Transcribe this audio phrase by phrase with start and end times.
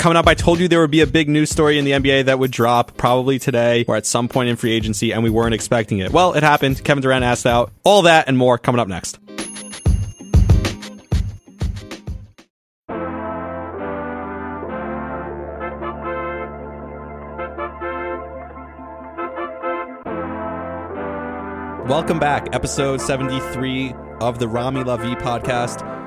[0.00, 2.24] Coming up, I told you there would be a big news story in the NBA
[2.24, 5.52] that would drop probably today or at some point in free agency, and we weren't
[5.52, 6.10] expecting it.
[6.10, 6.82] Well, it happened.
[6.82, 7.70] Kevin Durant asked out.
[7.84, 9.18] All that and more coming up next.
[21.86, 23.92] Welcome back, episode 73
[24.22, 25.99] of the Rami Lavi podcast.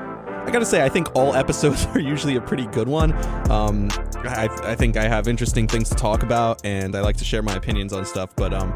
[0.45, 3.13] I gotta say, I think all episodes are usually a pretty good one.
[3.49, 3.89] Um,
[4.25, 7.41] I, I think I have interesting things to talk about, and I like to share
[7.41, 8.35] my opinions on stuff.
[8.35, 8.75] But um,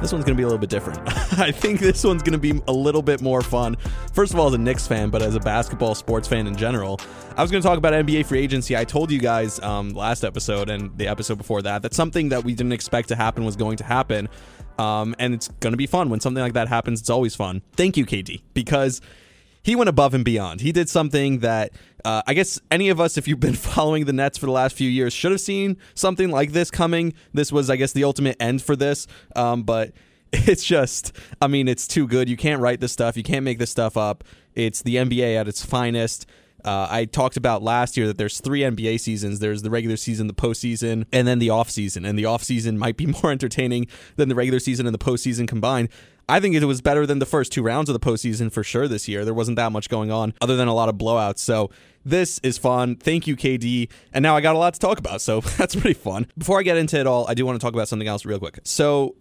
[0.00, 1.00] this one's gonna be a little bit different.
[1.38, 3.76] I think this one's gonna be a little bit more fun.
[4.12, 7.00] First of all, as a Knicks fan, but as a basketball sports fan in general,
[7.36, 8.76] I was gonna talk about NBA free agency.
[8.76, 12.42] I told you guys um, last episode and the episode before that that something that
[12.42, 14.28] we didn't expect to happen was going to happen.
[14.78, 17.00] Um, and it's going to be fun when something like that happens.
[17.00, 17.62] It's always fun.
[17.76, 19.00] Thank you, KD, because
[19.62, 20.60] he went above and beyond.
[20.60, 21.72] He did something that
[22.04, 24.76] uh, I guess any of us, if you've been following the Nets for the last
[24.76, 27.14] few years, should have seen something like this coming.
[27.32, 29.06] This was, I guess, the ultimate end for this.
[29.36, 29.92] Um, but
[30.32, 32.28] it's just, I mean, it's too good.
[32.28, 33.16] You can't write this stuff.
[33.16, 34.24] You can't make this stuff up.
[34.54, 36.26] It's the NBA at its finest.
[36.64, 39.38] Uh, I talked about last year that there's three NBA seasons.
[39.38, 42.04] There's the regular season, the postseason, and then the off season.
[42.04, 43.86] And the off season might be more entertaining
[44.16, 45.88] than the regular season and the postseason combined.
[46.28, 48.86] I think it was better than the first two rounds of the postseason for sure
[48.86, 49.24] this year.
[49.24, 51.38] There wasn't that much going on other than a lot of blowouts.
[51.38, 51.70] So
[52.04, 52.96] this is fun.
[52.96, 53.90] Thank you, KD.
[54.12, 55.20] And now I got a lot to talk about.
[55.20, 56.26] So that's pretty fun.
[56.36, 58.38] Before I get into it all, I do want to talk about something else real
[58.38, 58.60] quick.
[58.64, 59.16] So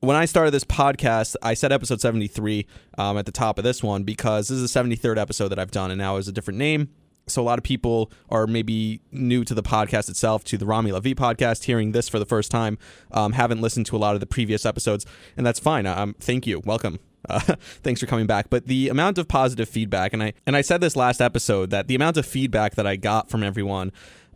[0.00, 2.66] when I started this podcast, I said episode 73
[2.98, 5.70] um, at the top of this one because this is the 73rd episode that I've
[5.70, 6.90] done, and now is a different name.
[7.28, 10.92] So a lot of people are maybe new to the podcast itself, to the Rami
[10.92, 12.78] Lavi podcast, hearing this for the first time,
[13.10, 15.04] um, haven't listened to a lot of the previous episodes,
[15.36, 15.86] and that's fine.
[15.86, 16.98] Um, thank you, welcome.
[17.28, 17.40] Uh,
[17.82, 18.48] thanks for coming back.
[18.50, 21.88] But the amount of positive feedback, and I and I said this last episode that
[21.88, 23.90] the amount of feedback that I got from everyone,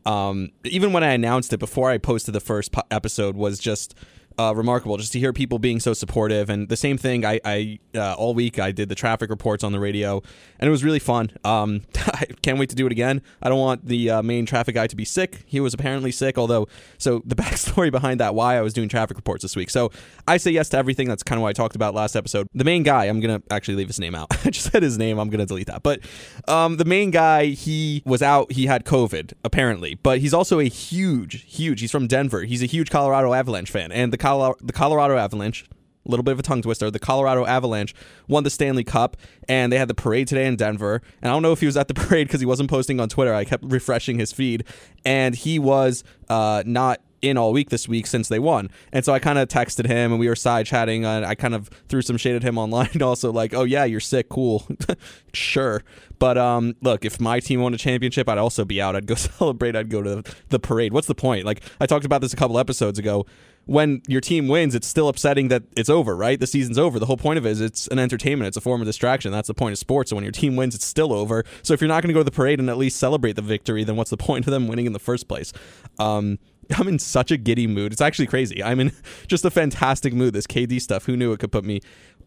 [0.04, 3.94] um, even when I announced it before I posted the first po- episode, was just
[4.40, 6.48] uh, remarkable just to hear people being so supportive.
[6.48, 9.72] And the same thing, I, I uh, all week I did the traffic reports on
[9.72, 10.22] the radio,
[10.58, 11.30] and it was really fun.
[11.44, 13.22] Um, I can't wait to do it again.
[13.42, 15.44] I don't want the uh, main traffic guy to be sick.
[15.46, 19.16] He was apparently sick, although so the backstory behind that, why I was doing traffic
[19.16, 19.68] reports this week.
[19.68, 19.90] So
[20.26, 21.08] I say yes to everything.
[21.08, 22.46] That's kind of what I talked about last episode.
[22.54, 24.28] The main guy, I'm gonna actually leave his name out.
[24.46, 25.18] I just said his name.
[25.18, 25.82] I'm gonna delete that.
[25.82, 26.00] But
[26.48, 28.52] um, the main guy, he was out.
[28.52, 31.80] He had COVID apparently, but he's also a huge, huge.
[31.80, 32.42] He's from Denver.
[32.42, 35.64] He's a huge Colorado Avalanche fan, and the The Colorado Avalanche.
[36.06, 36.90] A little bit of a tongue twister.
[36.90, 37.94] The Colorado Avalanche
[38.26, 39.18] won the Stanley Cup,
[39.48, 41.02] and they had the parade today in Denver.
[41.20, 43.10] And I don't know if he was at the parade because he wasn't posting on
[43.10, 43.34] Twitter.
[43.34, 44.64] I kept refreshing his feed,
[45.04, 48.70] and he was uh, not in all week this week since they won.
[48.92, 51.54] And so I kind of texted him and we were side chatting and I kind
[51.54, 54.66] of threw some shade at him online also like, "Oh yeah, you're sick, cool."
[55.32, 55.82] sure.
[56.18, 58.96] But um look, if my team won a championship, I'd also be out.
[58.96, 60.92] I'd go celebrate, I'd go to the parade.
[60.92, 61.44] What's the point?
[61.44, 63.26] Like I talked about this a couple episodes ago.
[63.66, 66.40] When your team wins, it's still upsetting that it's over, right?
[66.40, 66.98] The season's over.
[66.98, 68.48] The whole point of it is it's an entertainment.
[68.48, 69.30] It's a form of distraction.
[69.30, 70.10] That's the point of sports.
[70.10, 71.44] So when your team wins, it's still over.
[71.62, 73.42] So if you're not going to go to the parade and at least celebrate the
[73.42, 75.52] victory, then what's the point of them winning in the first place?
[75.98, 76.38] Um,
[76.76, 77.92] I'm in such a giddy mood.
[77.92, 78.62] It's actually crazy.
[78.62, 78.92] I'm in
[79.26, 80.34] just a fantastic mood.
[80.34, 81.80] This KD stuff, who knew it could put me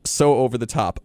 [0.04, 1.00] so over the top?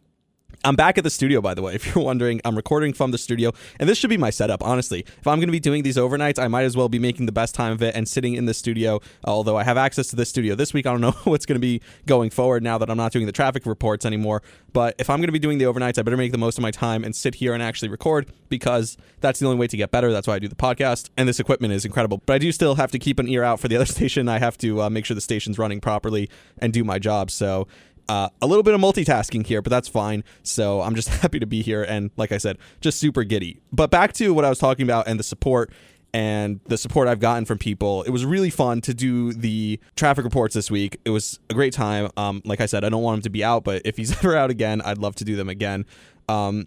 [0.64, 1.74] I'm back at the studio, by the way.
[1.78, 4.64] If you're wondering, I'm recording from the studio, and this should be my setup.
[4.64, 7.26] Honestly, if I'm going to be doing these overnights, I might as well be making
[7.26, 9.00] the best time of it and sitting in the studio.
[9.22, 11.60] Although I have access to this studio this week, I don't know what's going to
[11.60, 14.42] be going forward now that I'm not doing the traffic reports anymore.
[14.72, 16.62] But if I'm going to be doing the overnights, I better make the most of
[16.62, 19.92] my time and sit here and actually record because that's the only way to get
[19.92, 20.12] better.
[20.12, 22.22] That's why I do the podcast, and this equipment is incredible.
[22.26, 24.28] But I do still have to keep an ear out for the other station.
[24.28, 27.30] I have to uh, make sure the station's running properly and do my job.
[27.30, 27.68] So
[28.08, 30.24] uh, a little bit of multitasking here, but that's fine.
[30.42, 31.82] So I'm just happy to be here.
[31.82, 33.60] And like I said, just super giddy.
[33.72, 35.70] But back to what I was talking about and the support
[36.14, 38.02] and the support I've gotten from people.
[38.04, 40.98] It was really fun to do the traffic reports this week.
[41.04, 42.10] It was a great time.
[42.16, 44.34] Um, like I said, I don't want him to be out, but if he's ever
[44.36, 45.84] out again, I'd love to do them again.
[46.28, 46.66] Um,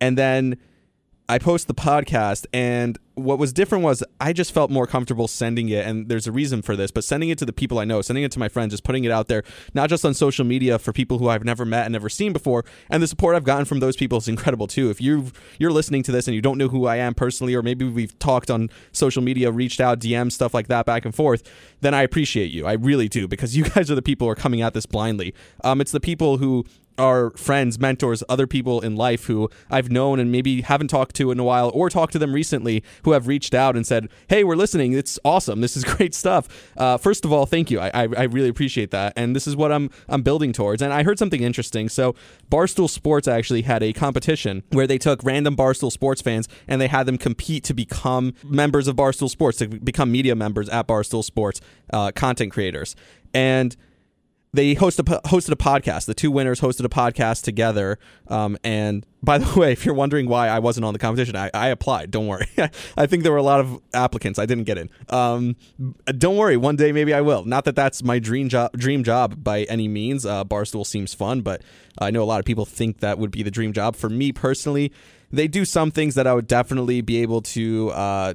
[0.00, 0.58] and then
[1.32, 5.70] I post the podcast, and what was different was I just felt more comfortable sending
[5.70, 8.02] it, and there's a reason for this, but sending it to the people I know,
[8.02, 9.42] sending it to my friends, just putting it out there,
[9.72, 12.66] not just on social media for people who I've never met and never seen before.
[12.90, 14.90] And the support I've gotten from those people is incredible too.
[14.90, 17.62] If you you're listening to this and you don't know who I am personally, or
[17.62, 21.48] maybe we've talked on social media, reached out, DM stuff like that back and forth,
[21.80, 22.66] then I appreciate you.
[22.66, 25.32] I really do because you guys are the people who are coming at this blindly.
[25.64, 26.66] Um, it's the people who
[26.98, 31.30] are friends, mentors, other people in life who I've known and maybe haven't talked to
[31.30, 34.44] in a while or talked to them recently who have reached out and said, Hey,
[34.44, 34.92] we're listening.
[34.92, 35.60] It's awesome.
[35.60, 36.72] This is great stuff.
[36.76, 37.80] Uh, first of all, thank you.
[37.80, 39.12] I, I, I, really appreciate that.
[39.16, 40.82] And this is what I'm, I'm building towards.
[40.82, 41.88] And I heard something interesting.
[41.88, 42.14] So,
[42.50, 46.88] Barstool Sports actually had a competition where they took random Barstool Sports fans and they
[46.88, 51.24] had them compete to become members of Barstool Sports, to become media members at Barstool
[51.24, 51.60] Sports,
[51.92, 52.94] uh, content creators.
[53.34, 53.76] And
[54.54, 56.04] they host a, hosted a podcast.
[56.04, 57.98] The two winners hosted a podcast together.
[58.28, 61.50] Um, and by the way, if you're wondering why I wasn't on the competition, I,
[61.54, 62.10] I applied.
[62.10, 62.48] Don't worry.
[62.96, 64.38] I think there were a lot of applicants.
[64.38, 64.90] I didn't get in.
[65.08, 65.56] Um,
[66.18, 66.56] don't worry.
[66.58, 67.44] One day maybe I will.
[67.44, 68.72] Not that that's my dream job.
[68.76, 70.26] Dream job by any means.
[70.26, 71.62] Uh, Barstool seems fun, but
[71.98, 73.96] I know a lot of people think that would be the dream job.
[73.96, 74.92] For me personally,
[75.32, 78.34] they do some things that I would definitely be able to uh,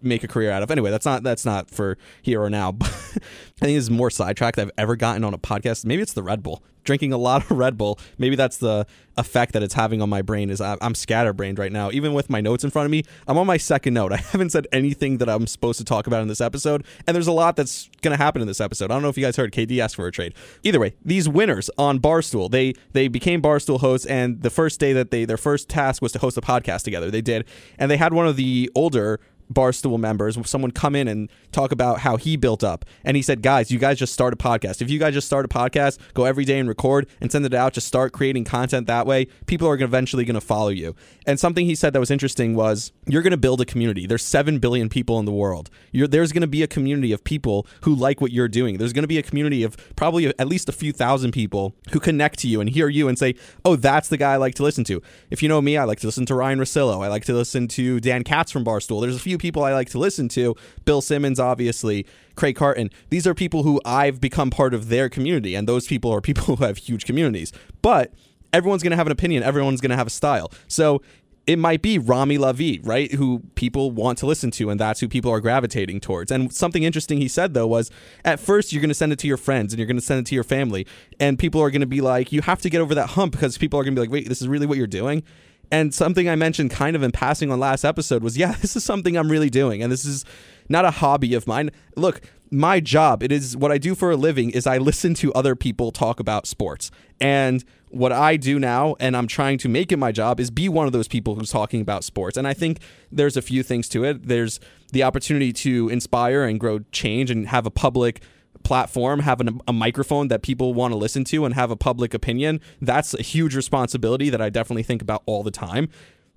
[0.00, 0.70] make a career out of.
[0.70, 2.76] Anyway, that's not that's not for here or now.
[3.60, 5.84] I think this is more sidetracked I've ever gotten on a podcast.
[5.84, 8.86] Maybe it's the Red Bull drinking a lot of Red Bull, maybe that's the
[9.18, 10.48] effect that it's having on my brain.
[10.48, 11.90] Is I'm scatterbrained right now.
[11.90, 14.12] Even with my notes in front of me, I'm on my second note.
[14.14, 17.26] I haven't said anything that I'm supposed to talk about in this episode, and there's
[17.26, 18.86] a lot that's going to happen in this episode.
[18.86, 20.34] I don't know if you guys heard KD for a trade.
[20.62, 24.94] Either way, these winners on Barstool, they they became Barstool hosts, and the first day
[24.94, 27.10] that they their first task was to host a podcast together.
[27.10, 27.44] They did,
[27.78, 29.20] and they had one of the older
[29.52, 32.84] Barstool members, someone come in and talk about how he built up.
[33.04, 34.82] And he said, guys, you guys just start a podcast.
[34.82, 37.54] If you guys just start a podcast, go every day and record and send it
[37.54, 40.94] out, just start creating content that way, people are eventually going to follow you.
[41.26, 44.06] And something he said that was interesting was you're going to build a community.
[44.06, 45.70] There's 7 billion people in the world.
[45.92, 48.78] You're, there's going to be a community of people who like what you're doing.
[48.78, 52.00] There's going to be a community of probably at least a few thousand people who
[52.00, 53.34] connect to you and hear you and say,
[53.64, 55.00] oh, that's the guy I like to listen to.
[55.30, 57.02] If you know me, I like to listen to Ryan Russillo.
[57.04, 59.00] I like to listen to Dan Katz from Barstool.
[59.00, 60.54] There's a few people I like to listen to.
[60.84, 62.06] Bill Simmons, obviously,
[62.36, 62.90] Craig Carton.
[63.10, 66.56] These are people who I've become part of their community, and those people are people
[66.56, 67.52] who have huge communities.
[67.82, 68.12] But
[68.52, 69.42] everyone's going to have an opinion.
[69.42, 70.50] Everyone's going to have a style.
[70.68, 71.02] So
[71.48, 73.10] it might be Rami Lavi, right?
[73.12, 76.30] Who people want to listen to, and that's who people are gravitating towards.
[76.30, 77.90] And something interesting he said though was
[78.22, 80.20] at first you're going to send it to your friends and you're going to send
[80.20, 80.86] it to your family,
[81.18, 83.56] and people are going to be like, you have to get over that hump because
[83.56, 85.22] people are going to be like, wait, this is really what you're doing.
[85.70, 88.84] And something I mentioned kind of in passing on last episode was, yeah, this is
[88.84, 89.82] something I'm really doing.
[89.82, 90.24] And this is
[90.68, 91.70] not a hobby of mine.
[91.96, 92.20] Look,
[92.50, 95.54] my job, it is what I do for a living is I listen to other
[95.54, 96.90] people talk about sports.
[97.20, 100.68] And what I do now, and I'm trying to make it my job, is be
[100.68, 102.36] one of those people who's talking about sports.
[102.36, 102.80] And I think
[103.10, 104.28] there's a few things to it.
[104.28, 104.60] There's
[104.92, 108.22] the opportunity to inspire and grow change and have a public
[108.62, 112.14] platform, have a, a microphone that people want to listen to and have a public
[112.14, 115.88] opinion, that's a huge responsibility that I definitely think about all the time.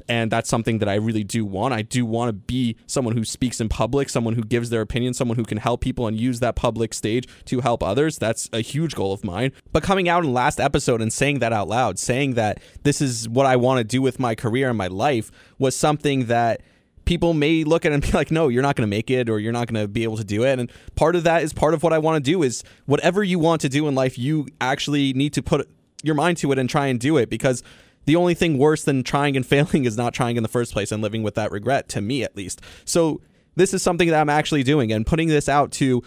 [0.08, 1.74] And that's something that I really do want.
[1.74, 5.14] I do want to be someone who speaks in public, someone who gives their opinion,
[5.14, 8.18] someone who can help people and use that public stage to help others.
[8.18, 9.52] That's a huge goal of mine.
[9.72, 13.30] But coming out in last episode and saying that out loud, saying that this is
[13.30, 16.62] what I want to do with my career and my life was something that
[17.06, 19.30] people may look at it and be like, no, you're not going to make it
[19.30, 20.60] or you're not going to be able to do it.
[20.60, 23.40] And part of that is part of what I want to do is whatever you
[23.40, 25.70] want to do in life, you actually need to put
[26.04, 27.64] your mind to it and try and do it because
[28.06, 30.92] the only thing worse than trying and failing is not trying in the first place
[30.92, 32.62] and living with that regret, to me at least.
[32.86, 33.22] So
[33.56, 36.04] this is something that I'm actually doing and putting this out to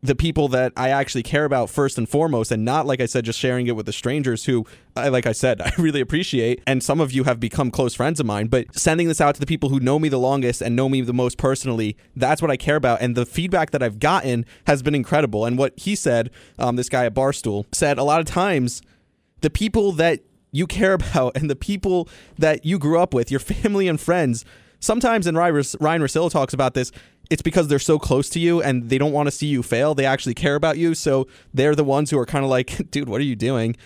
[0.00, 3.24] the people that I actually care about first and foremost, and not like I said,
[3.24, 4.64] just sharing it with the strangers who,
[4.94, 6.62] I, like I said, I really appreciate.
[6.66, 9.40] And some of you have become close friends of mine, but sending this out to
[9.40, 12.50] the people who know me the longest and know me the most personally, that's what
[12.50, 13.00] I care about.
[13.00, 15.44] And the feedback that I've gotten has been incredible.
[15.44, 18.82] And what he said, um, this guy at Barstool, said a lot of times
[19.40, 20.20] the people that
[20.52, 22.08] you care about and the people
[22.38, 24.44] that you grew up with, your family and friends,
[24.78, 26.92] sometimes, and Ryan Russillo talks about this,
[27.30, 29.94] it's because they're so close to you and they don't want to see you fail.
[29.94, 30.94] They actually care about you.
[30.94, 33.76] So they're the ones who are kind of like, dude, what are you doing?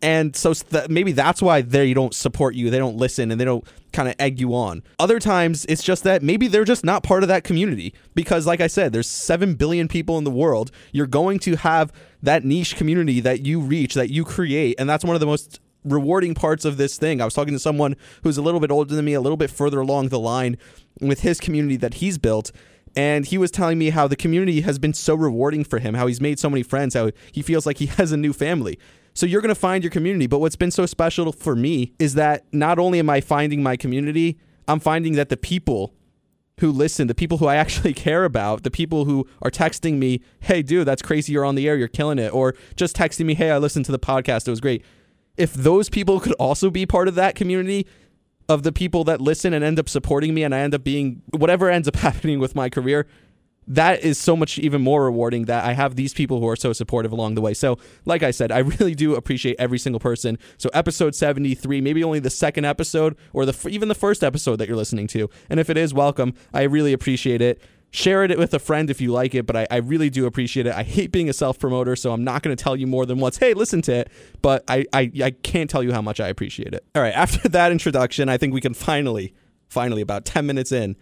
[0.00, 2.70] And so th- maybe that's why they don't support you.
[2.70, 4.82] They don't listen and they don't kind of egg you on.
[4.98, 8.60] Other times it's just that maybe they're just not part of that community because like
[8.60, 10.70] I said, there's 7 billion people in the world.
[10.92, 15.04] You're going to have that niche community that you reach, that you create, and that's
[15.04, 17.20] one of the most rewarding parts of this thing.
[17.20, 19.50] I was talking to someone who's a little bit older than me, a little bit
[19.50, 20.58] further along the line
[21.00, 22.52] with his community that he's built
[22.96, 26.06] and he was telling me how the community has been so rewarding for him, how
[26.06, 28.78] he's made so many friends, how he feels like he has a new family.
[29.14, 30.26] So you're going to find your community.
[30.26, 33.76] But what's been so special for me is that not only am I finding my
[33.76, 35.94] community, I'm finding that the people
[36.60, 40.20] who listen, the people who I actually care about, the people who are texting me,
[40.40, 41.32] hey, dude, that's crazy.
[41.32, 41.76] You're on the air.
[41.76, 42.32] You're killing it.
[42.32, 44.46] Or just texting me, hey, I listened to the podcast.
[44.46, 44.84] It was great.
[45.36, 47.86] If those people could also be part of that community,
[48.48, 51.22] of the people that listen and end up supporting me and I end up being
[51.30, 53.06] whatever ends up happening with my career,
[53.68, 56.72] that is so much even more rewarding that I have these people who are so
[56.72, 57.52] supportive along the way.
[57.52, 60.38] So, like I said, I really do appreciate every single person.
[60.56, 64.68] So, episode 73, maybe only the second episode or the even the first episode that
[64.68, 65.28] you're listening to.
[65.50, 66.32] And if it is, welcome.
[66.52, 67.60] I really appreciate it.
[67.90, 70.66] Share it with a friend if you like it, but I, I really do appreciate
[70.66, 70.74] it.
[70.74, 73.18] I hate being a self promoter, so I'm not going to tell you more than
[73.18, 74.10] once, hey, listen to it,
[74.42, 76.84] but I, I, I can't tell you how much I appreciate it.
[76.94, 79.32] All right, after that introduction, I think we can finally,
[79.68, 80.96] finally, about 10 minutes in,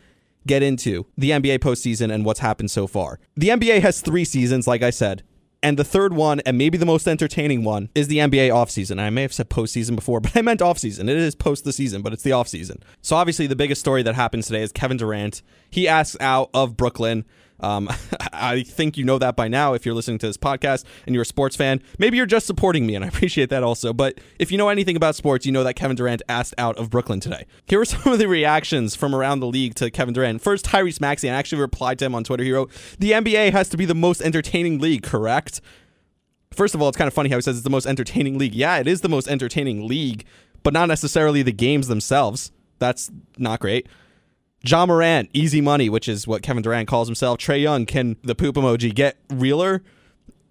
[0.47, 3.19] get into the NBA postseason and what's happened so far.
[3.35, 5.25] The NBA has three seasons, like I said.
[5.66, 9.00] And the third one, and maybe the most entertaining one, is the NBA offseason.
[9.00, 11.08] I may have said postseason before, but I meant offseason.
[11.08, 12.82] It is post the season, but it's the offseason.
[13.02, 15.42] So obviously, the biggest story that happens today is Kevin Durant.
[15.68, 17.25] He asks out of Brooklyn.
[17.60, 17.88] Um,
[18.32, 21.22] I think you know that by now if you're listening to this podcast and you're
[21.22, 21.82] a sports fan.
[21.98, 23.92] Maybe you're just supporting me, and I appreciate that also.
[23.92, 26.90] But if you know anything about sports, you know that Kevin Durant asked out of
[26.90, 27.46] Brooklyn today.
[27.66, 30.42] Here are some of the reactions from around the league to Kevin Durant.
[30.42, 32.44] First, Tyrese Maxey, and actually replied to him on Twitter.
[32.44, 35.60] He wrote, The NBA has to be the most entertaining league, correct?
[36.52, 38.54] First of all, it's kind of funny how he says it's the most entertaining league.
[38.54, 40.25] Yeah, it is the most entertaining league,
[40.62, 42.50] but not necessarily the games themselves.
[42.78, 43.86] That's not great.
[44.66, 47.38] Ja Morant, easy money, which is what Kevin Durant calls himself.
[47.38, 49.82] Trae Young, can the poop emoji get realer?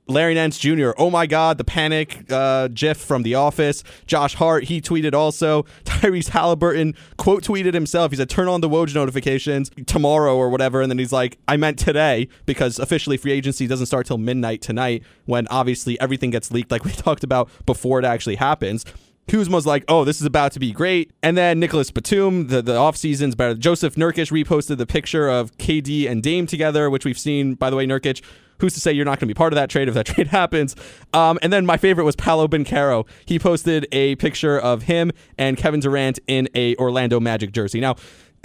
[0.07, 3.83] Larry Nance Jr., oh my God, the panic uh, GIF from The Office.
[4.05, 5.63] Josh Hart, he tweeted also.
[5.83, 8.11] Tyrese Halliburton quote tweeted himself.
[8.11, 10.81] He said, turn on the Woj notifications tomorrow or whatever.
[10.81, 14.61] And then he's like, I meant today because officially free agency doesn't start till midnight
[14.61, 18.85] tonight when obviously everything gets leaked like we talked about before it actually happens.
[19.27, 21.11] Kuzma's like, oh, this is about to be great.
[21.23, 23.55] And then Nicolas Batum, the, the offseason's better.
[23.55, 27.75] Joseph Nurkic reposted the picture of KD and Dame together, which we've seen, by the
[27.75, 28.21] way, Nurkic.
[28.59, 30.27] Who's to say you're not going to be part of that trade if that trade
[30.27, 30.77] happens?
[31.13, 33.05] Um, and then my favorite was Paolo Banchero.
[33.25, 37.81] He posted a picture of him and Kevin Durant in a Orlando Magic jersey.
[37.81, 37.95] Now,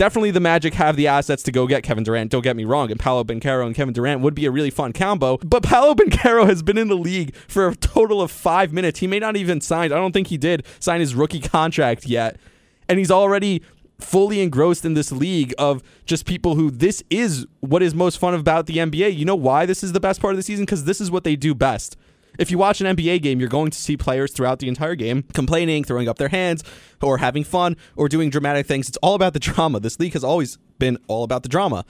[0.01, 2.31] definitely the Magic have the assets to go get Kevin Durant.
[2.31, 2.91] Don't get me wrong.
[2.91, 5.37] And Paolo Banchero and Kevin Durant would be a really fun combo.
[5.45, 9.01] But Paolo Banchero has been in the league for a total of five minutes.
[9.01, 9.93] He may not even sign.
[9.93, 12.41] I don't think he did sign his rookie contract yet.
[12.89, 13.63] And he's already
[13.99, 18.33] fully engrossed in this league of just people who this is what is most fun
[18.33, 19.15] about the NBA.
[19.15, 20.65] You know why this is the best part of the season?
[20.65, 21.99] Because this is what they do best.
[22.39, 25.25] If you watch an NBA game, you're going to see players throughout the entire game
[25.35, 26.65] complaining, throwing up their hands,
[27.03, 28.89] or having fun, or doing dramatic things.
[28.89, 29.81] It's all about the drama.
[29.81, 31.85] This league has always been all about the drama.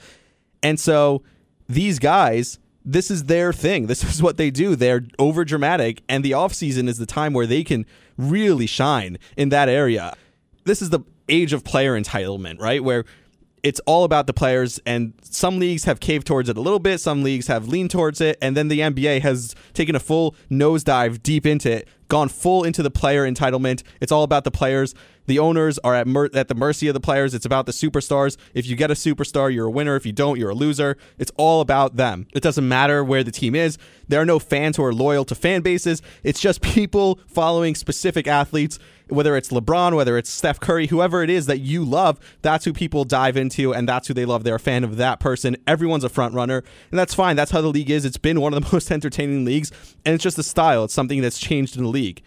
[0.63, 1.23] And so
[1.67, 3.87] these guys, this is their thing.
[3.91, 4.75] This is what they do.
[4.75, 7.85] They're over dramatic, and the offseason is the time where they can
[8.17, 10.15] really shine in that area.
[10.63, 12.83] This is the age of player entitlement, right?
[12.83, 13.05] Where
[13.63, 16.99] it's all about the players, and some leagues have caved towards it a little bit,
[16.99, 21.21] some leagues have leaned towards it, and then the NBA has taken a full nosedive
[21.21, 23.83] deep into it, gone full into the player entitlement.
[23.99, 24.95] It's all about the players.
[25.27, 27.33] The owners are at mer- at the mercy of the players.
[27.33, 28.35] It's about the superstars.
[28.53, 29.95] If you get a superstar, you're a winner.
[29.95, 30.97] If you don't, you're a loser.
[31.19, 32.27] It's all about them.
[32.33, 33.77] It doesn't matter where the team is.
[34.07, 36.01] There are no fans who are loyal to fan bases.
[36.23, 38.79] It's just people following specific athletes
[39.11, 42.73] whether it's LeBron, whether it's Steph Curry, whoever it is that you love, that's who
[42.73, 44.43] people dive into and that's who they love.
[44.43, 45.57] They're a fan of that person.
[45.67, 47.35] Everyone's a front runner, and that's fine.
[47.35, 48.05] That's how the league is.
[48.05, 49.71] It's been one of the most entertaining leagues,
[50.05, 50.85] and it's just a style.
[50.85, 52.21] It's something that's changed in the league.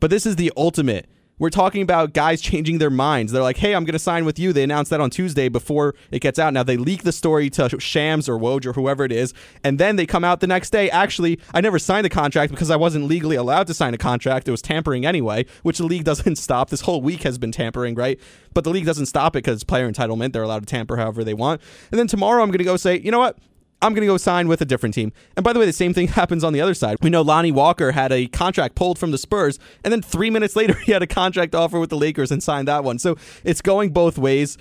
[0.00, 1.06] But this is the ultimate
[1.38, 3.32] we're talking about guys changing their minds.
[3.32, 4.52] They're like, hey, I'm going to sign with you.
[4.52, 6.54] They announced that on Tuesday before it gets out.
[6.54, 9.34] Now, they leak the story to Shams or Woj or whoever it is.
[9.62, 10.88] And then they come out the next day.
[10.90, 14.48] Actually, I never signed a contract because I wasn't legally allowed to sign a contract.
[14.48, 16.70] It was tampering anyway, which the league doesn't stop.
[16.70, 18.18] This whole week has been tampering, right?
[18.54, 20.32] But the league doesn't stop it because player entitlement.
[20.32, 21.60] They're allowed to tamper however they want.
[21.90, 23.38] And then tomorrow, I'm going to go say, you know what?
[23.86, 25.12] I'm going to go sign with a different team.
[25.36, 26.98] And by the way, the same thing happens on the other side.
[27.02, 30.56] We know Lonnie Walker had a contract pulled from the Spurs, and then three minutes
[30.56, 32.98] later, he had a contract offer with the Lakers and signed that one.
[32.98, 34.58] So it's going both ways.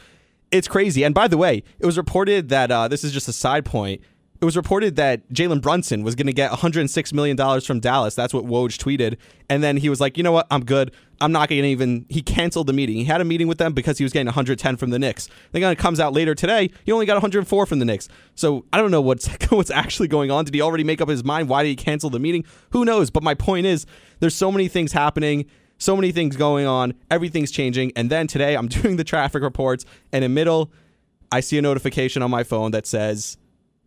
[0.52, 1.04] It's crazy.
[1.04, 4.02] And by the way, it was reported that uh, this is just a side point
[4.46, 8.14] it was reported that Jalen Brunson was going to get $106 million from Dallas.
[8.14, 9.18] That's what Woj tweeted.
[9.50, 10.46] And then he was like, you know what?
[10.52, 10.92] I'm good.
[11.20, 12.06] I'm not going to even.
[12.10, 12.98] He canceled the meeting.
[12.98, 15.30] He had a meeting with them because he was getting 110 from the Knicks.
[15.52, 18.08] Then it comes out later today, he only got 104 from the Knicks.
[18.36, 20.46] So I don't know what's what's actually going on.
[20.46, 21.50] Did he already make up his mind?
[21.50, 22.46] Why did he cancel the meeting?
[22.70, 23.10] Who knows?
[23.10, 23.88] But my point is,
[24.20, 25.46] there's so many things happening
[25.78, 26.94] so many things going on.
[27.12, 27.92] Everything's changing.
[27.98, 29.84] And then today, I'm doing the traffic reports,
[30.14, 30.72] and in middle,
[31.34, 33.38] I see a notification on my phone that says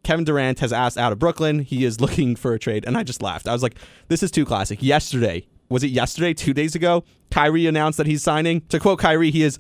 [0.09, 1.59] Kevin Durant has asked out of Brooklyn.
[1.59, 2.87] He is looking for a trade.
[2.87, 3.47] And I just laughed.
[3.47, 3.75] I was like,
[4.09, 4.83] this is too classic.
[4.83, 7.05] Yesterday, was it yesterday, two days ago?
[7.31, 8.63] Kyrie announced that he's signing.
[8.71, 9.59] To quote Kyrie, he is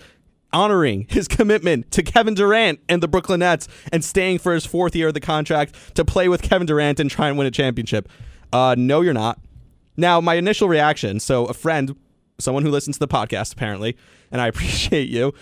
[0.51, 4.97] honoring his commitment to Kevin Durant and the Brooklyn Nets and staying for his fourth
[4.97, 8.09] year of the contract to play with Kevin Durant and try and win a championship.
[8.51, 9.39] Uh, no, you're not.
[9.99, 11.95] Now, my initial reaction so, a friend,
[12.39, 13.99] someone who listens to the podcast apparently,
[14.33, 15.35] and I appreciate you,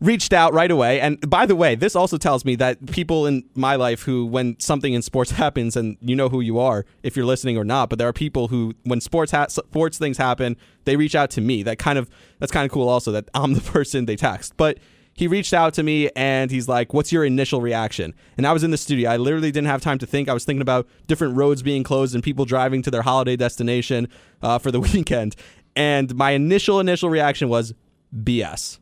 [0.00, 1.00] reached out right away.
[1.00, 4.58] And by the way, this also tells me that people in my life who, when
[4.60, 7.90] something in sports happens, and you know who you are if you're listening or not,
[7.90, 11.40] but there are people who, when sports ha- sports things happen, they reach out to
[11.40, 11.62] me.
[11.62, 12.88] That kind of that's kind of cool.
[12.88, 14.78] Also, that I'm the person they text, but.
[15.14, 18.14] He reached out to me and he's like, What's your initial reaction?
[18.36, 19.10] And I was in the studio.
[19.10, 20.28] I literally didn't have time to think.
[20.28, 24.06] I was thinking about different roads being closed and people driving to their holiday destination
[24.42, 25.34] uh, for the weekend.
[25.74, 27.74] And my initial, initial reaction was
[28.14, 28.78] BS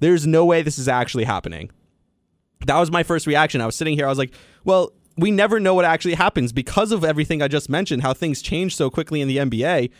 [0.00, 1.70] there's no way this is actually happening.
[2.66, 3.60] That was my first reaction.
[3.60, 4.32] I was sitting here, I was like,
[4.64, 8.40] well, we never know what actually happens because of everything I just mentioned, how things
[8.40, 9.90] change so quickly in the NBA.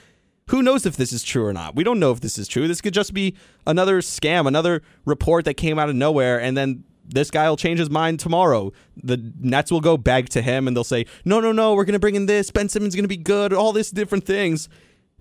[0.49, 1.75] Who knows if this is true or not?
[1.75, 2.69] We don't know if this is true.
[2.69, 3.35] This could just be
[3.67, 7.79] another scam, another report that came out of nowhere, and then this guy will change
[7.79, 8.73] his mind tomorrow.
[9.03, 11.95] The Nets will go beg to him and they'll say, no, no, no, we're going
[11.95, 12.51] to bring in this.
[12.51, 14.69] Ben Simmons going to be good, all these different things.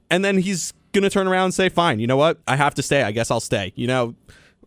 [0.10, 2.39] And then he's going to turn around and say, fine, you know what?
[2.48, 3.03] I have to stay.
[3.03, 3.74] I guess I'll stay.
[3.75, 4.15] You know,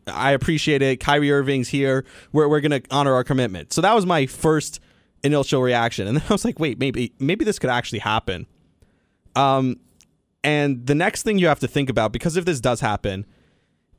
[0.07, 1.01] I appreciate it.
[1.01, 2.05] Kyrie Irving's here.
[2.33, 3.73] We're, we're going to honor our commitment.
[3.73, 4.81] So that was my first
[5.23, 6.07] initial reaction.
[6.07, 8.47] And then I was like, wait, maybe maybe this could actually happen.
[9.37, 9.77] Um,
[10.43, 13.27] and the next thing you have to think about, because if this does happen,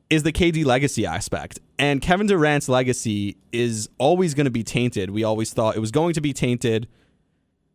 [0.10, 1.60] is the KD legacy aspect.
[1.79, 5.12] And Kevin Durant's legacy is always going to be tainted.
[5.12, 6.88] We always thought it was going to be tainted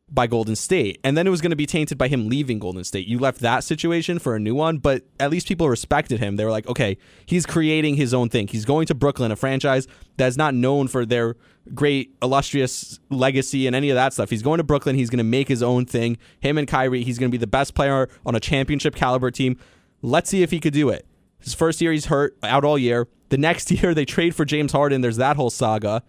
[0.08, 1.00] by Golden State.
[1.02, 3.08] And then it was going to be tainted by him leaving Golden State.
[3.08, 6.36] You left that situation for a new one, but at least people respected him.
[6.36, 6.96] They were like, okay,
[7.26, 8.46] he's creating his own thing.
[8.46, 11.34] He's going to Brooklyn, a franchise that's not known for their
[11.74, 14.30] great illustrious legacy and any of that stuff.
[14.30, 14.94] He's going to Brooklyn.
[14.94, 16.18] He's going to make his own thing.
[16.38, 19.58] Him and Kyrie, he's going to be the best player on a championship caliber team.
[20.02, 21.04] Let's see if he could do it.
[21.40, 23.08] His first year, he's hurt out all year.
[23.30, 25.00] The next year, they trade for James Harden.
[25.00, 26.04] There's that whole saga.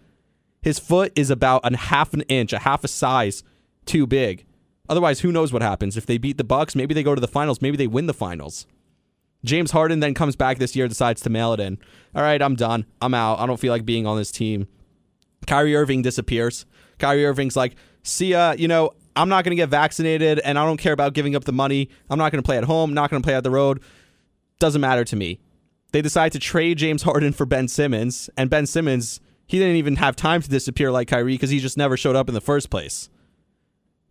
[0.62, 3.42] His foot is about a half an inch, a half a size
[3.88, 4.44] too big.
[4.88, 5.96] Otherwise, who knows what happens?
[5.96, 8.14] If they beat the Bucks, maybe they go to the finals, maybe they win the
[8.14, 8.66] finals.
[9.44, 11.78] James Harden then comes back this year, decides to mail it in.
[12.14, 12.86] All right, I'm done.
[13.00, 13.38] I'm out.
[13.38, 14.66] I don't feel like being on this team.
[15.46, 16.66] Kyrie Irving disappears.
[16.98, 20.64] Kyrie Irving's like, see ya, you know, I'm not going to get vaccinated and I
[20.64, 21.88] don't care about giving up the money.
[22.10, 23.80] I'm not going to play at home, not going to play at the road.
[24.58, 25.38] Doesn't matter to me.
[25.92, 29.96] They decide to trade James Harden for Ben Simmons, and Ben Simmons, he didn't even
[29.96, 32.68] have time to disappear like Kyrie because he just never showed up in the first
[32.68, 33.08] place.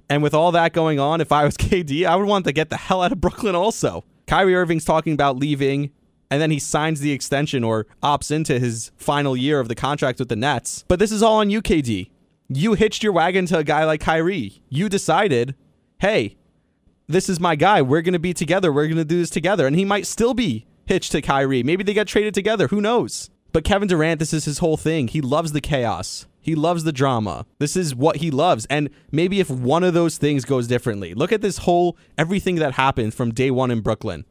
[0.10, 2.70] And with all that going on, if I was KD, I would want to get
[2.70, 4.04] the hell out of Brooklyn also.
[4.26, 5.92] Kyrie Irving's talking about leaving,
[6.30, 10.20] and then he signs the extension or opts into his final year of the contract
[10.20, 10.84] with the Nets.
[10.88, 12.10] But this is all on you, KD.
[12.50, 14.62] You hitched your wagon to a guy like Kyrie.
[14.70, 15.56] You decided,
[16.00, 16.38] hey,
[17.08, 17.82] this is my guy.
[17.82, 18.72] We're going to be together.
[18.72, 19.68] We're going to do this together.
[19.68, 21.64] And he might still be hitched to Kyrie.
[21.64, 22.68] Maybe they get traded together.
[22.68, 23.30] Who knows?
[23.54, 25.08] But Kevin Durant, this is his whole thing.
[25.08, 26.26] He loves the chaos.
[26.48, 27.46] He loves the drama.
[27.60, 28.66] This is what he loves.
[28.70, 32.76] And maybe if one of those things goes differently, look at this whole everything that
[32.76, 34.24] happened from day one in Brooklyn.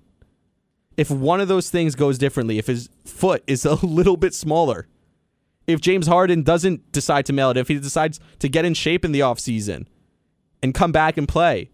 [0.97, 4.89] If one of those things goes differently, if his foot is a little bit smaller,
[5.67, 9.05] if James Harden doesn't decide to mail it, if he decides to get in shape
[9.05, 9.87] in the offseason
[10.63, 11.69] and come back and play,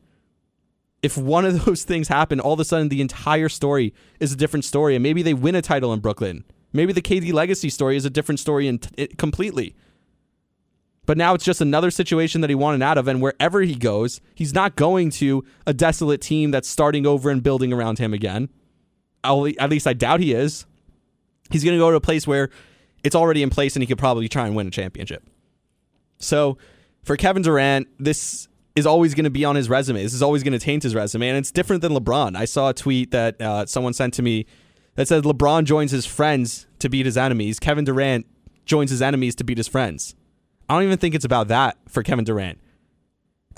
[1.05, 4.37] if one of those things happen, all of a sudden the entire story is a
[4.37, 4.97] different story.
[4.97, 6.43] And maybe they win a title in Brooklyn.
[6.73, 9.77] Maybe the KD legacy story is a different story in t- completely.
[11.05, 13.09] But now it's just another situation that he wanted out of.
[13.09, 17.43] And wherever he goes, he's not going to a desolate team that's starting over and
[17.43, 18.49] building around him again.
[19.25, 20.67] At least I doubt he is.
[21.51, 22.51] He's going to go to a place where
[23.03, 25.29] it's already in place and he could probably try and win a championship.
[26.19, 26.57] So
[27.05, 30.03] for Kevin Durant, this is always going to be on his resume.
[30.03, 31.29] This is always going to taint his resume.
[31.29, 32.37] And it's different than LeBron.
[32.37, 34.47] I saw a tweet that uh, someone sent to me
[34.95, 37.59] that said LeBron joins his friends to beat his enemies.
[37.59, 38.27] Kevin Durant
[38.65, 40.15] joins his enemies to beat his friends.
[40.73, 42.59] I don't even think it's about that for Kevin Durant.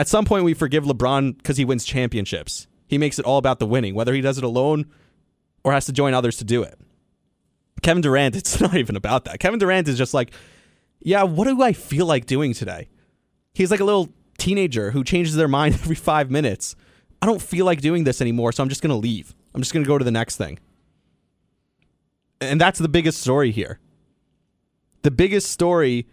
[0.01, 2.67] At some point, we forgive LeBron because he wins championships.
[2.89, 4.87] He makes it all about the winning, whether he does it alone
[5.63, 6.77] or has to join others to do it.
[7.83, 9.39] Kevin Durant, it's not even about that.
[9.39, 10.33] Kevin Durant is just like,
[10.99, 12.89] yeah, what do I feel like doing today?
[13.53, 16.75] He's like a little teenager who changes their mind every five minutes.
[17.23, 19.37] I don't feel like doing this anymore, so I'm just going to leave.
[19.55, 20.59] I'm just going to go to the next thing.
[22.41, 23.79] And that's the biggest story here.
[25.03, 26.09] The biggest story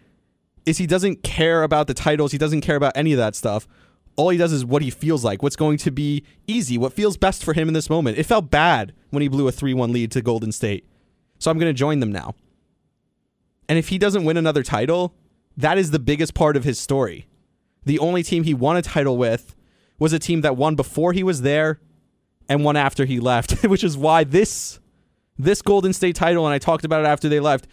[0.66, 2.32] is he doesn't care about the titles.
[2.32, 3.66] He doesn't care about any of that stuff.
[4.16, 7.16] All he does is what he feels like, what's going to be easy, what feels
[7.16, 8.18] best for him in this moment.
[8.18, 10.86] It felt bad when he blew a 3 1 lead to Golden State.
[11.38, 12.34] So I'm going to join them now.
[13.68, 15.14] And if he doesn't win another title,
[15.56, 17.26] that is the biggest part of his story.
[17.84, 19.54] The only team he won a title with
[19.98, 21.80] was a team that won before he was there
[22.48, 24.78] and won after he left, which is why this
[25.38, 27.66] this Golden State title and I talked about it after they left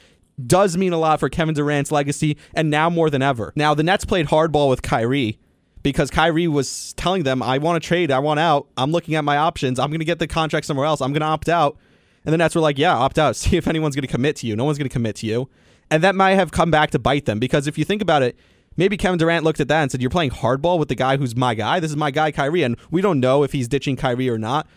[0.47, 3.53] does mean a lot for Kevin Durant's legacy, and now more than ever.
[3.55, 5.39] Now, the Nets played hardball with Kyrie
[5.83, 9.23] because Kyrie was telling them, I want to trade, I want out, I'm looking at
[9.23, 11.77] my options, I'm going to get the contract somewhere else, I'm going to opt out.
[12.25, 13.35] And the Nets were like, yeah, opt out.
[13.35, 14.55] See if anyone's going to commit to you.
[14.55, 15.49] No one's going to commit to you.
[15.89, 18.37] And that might have come back to bite them because if you think about it,
[18.77, 21.35] maybe Kevin Durant looked at that and said, You're playing hardball with the guy who's
[21.35, 21.79] my guy.
[21.79, 22.63] This is my guy, Kyrie.
[22.63, 24.67] And we don't know if he's ditching Kyrie or not.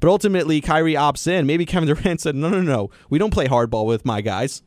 [0.00, 1.46] But ultimately, Kyrie opts in.
[1.46, 2.90] Maybe Kevin Durant said, No, no, no.
[3.08, 4.62] We don't play hardball with my guys.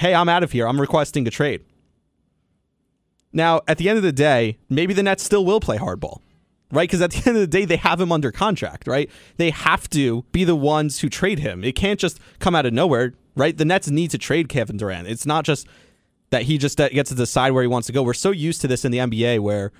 [0.00, 0.66] Hey, I'm out of here.
[0.66, 1.62] I'm requesting a trade.
[3.32, 6.20] Now, at the end of the day, maybe the Nets still will play hardball
[6.72, 6.88] right?
[6.88, 9.10] Because at the end of the day, they have him under contract, right?
[9.36, 11.64] They have to be the ones who trade him.
[11.64, 13.56] It can't just come out of nowhere, right?
[13.56, 15.08] The Nets need to trade Kevin Durant.
[15.08, 15.66] It's not just
[16.30, 18.02] that he just uh, gets to decide where he wants to go.
[18.02, 19.72] We're so used to this in the NBA where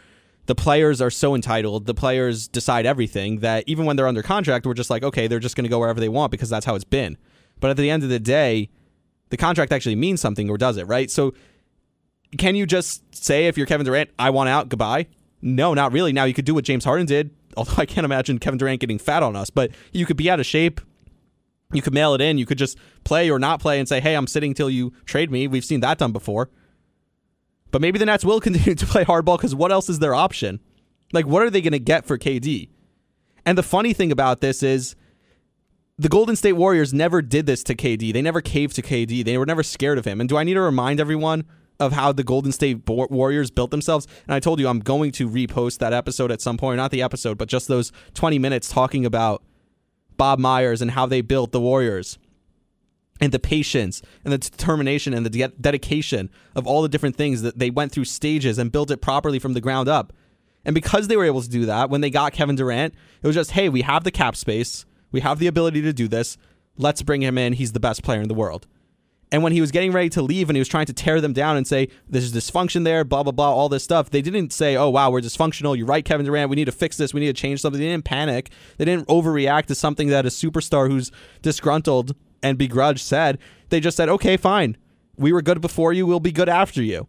[0.46, 4.66] the players are so entitled, the players decide everything that even when they're under contract,
[4.66, 6.74] we're just like, okay, they're just going to go wherever they want because that's how
[6.74, 7.16] it's been.
[7.61, 8.68] But at the end of the day,
[9.30, 11.10] the contract actually means something or does it, right?
[11.10, 11.34] So
[12.38, 15.06] can you just say if you're Kevin Durant, I want out, goodbye?
[15.42, 16.12] No, not really.
[16.12, 18.98] Now you could do what James Harden did, although I can't imagine Kevin Durant getting
[18.98, 20.80] fat on us, but you could be out of shape.
[21.72, 22.36] You could mail it in.
[22.36, 25.30] You could just play or not play and say, hey, I'm sitting till you trade
[25.30, 25.46] me.
[25.46, 26.50] We've seen that done before.
[27.70, 30.60] But maybe the Nets will continue to play hardball because what else is their option?
[31.12, 32.70] Like, what are they going to get for KD?
[33.46, 34.96] And the funny thing about this is
[36.00, 38.14] the Golden State Warriors never did this to KD.
[38.14, 39.22] They never caved to KD.
[39.22, 40.18] They were never scared of him.
[40.18, 41.44] And do I need to remind everyone
[41.78, 44.06] of how the Golden State Warriors built themselves.
[44.26, 47.02] And I told you I'm going to repost that episode at some point, not the
[47.02, 49.42] episode, but just those 20 minutes talking about
[50.16, 52.18] Bob Myers and how they built the Warriors
[53.20, 57.42] and the patience and the determination and the de- dedication of all the different things
[57.42, 60.14] that they went through stages and built it properly from the ground up.
[60.64, 63.36] And because they were able to do that, when they got Kevin Durant, it was
[63.36, 66.36] just, hey, we have the cap space, we have the ability to do this.
[66.76, 67.54] Let's bring him in.
[67.54, 68.66] He's the best player in the world.
[69.32, 71.32] And when he was getting ready to leave and he was trying to tear them
[71.32, 74.76] down and say, there's dysfunction there, blah, blah, blah, all this stuff, they didn't say,
[74.76, 75.76] oh, wow, we're dysfunctional.
[75.76, 76.50] You're right, Kevin Durant.
[76.50, 77.14] We need to fix this.
[77.14, 77.80] We need to change something.
[77.80, 78.50] They didn't panic.
[78.76, 83.38] They didn't overreact to something that a superstar who's disgruntled and begrudged said.
[83.68, 84.76] They just said, okay, fine.
[85.16, 86.06] We were good before you.
[86.06, 87.06] We'll be good after you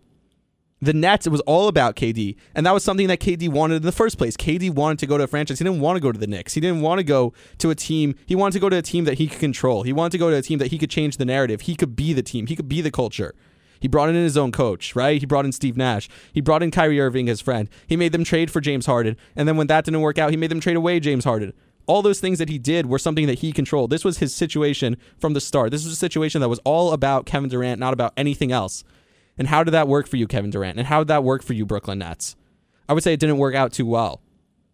[0.82, 2.36] the Nets, it was all about KD.
[2.56, 4.36] And that was something that KD wanted in the first place.
[4.36, 5.60] KD wanted to go to a franchise.
[5.60, 6.56] He didn't want to go to the Knicks.
[6.56, 8.16] He didn't want to go to a team.
[8.26, 9.84] He wanted to go to a team that he could control.
[9.84, 11.62] He wanted to go to a team that he could change the narrative.
[11.62, 12.48] He could be the team.
[12.48, 13.36] He could be the culture.
[13.80, 15.20] He brought in his own coach, right?
[15.20, 16.08] He brought in Steve Nash.
[16.34, 17.70] He brought in Kyrie Irving, his friend.
[17.88, 19.18] He made them trade for James Harden.
[19.36, 21.54] And then when that didn't work out, he made them trade away James Harden.
[21.88, 23.90] All those things that he did were something that he controlled.
[23.90, 25.72] This was his situation from the start.
[25.72, 28.84] This was a situation that was all about Kevin Durant, not about anything else.
[29.38, 30.78] And how did that work for you, Kevin Durant?
[30.78, 32.36] And how did that work for you, Brooklyn Nets?
[32.88, 34.22] I would say it didn't work out too well.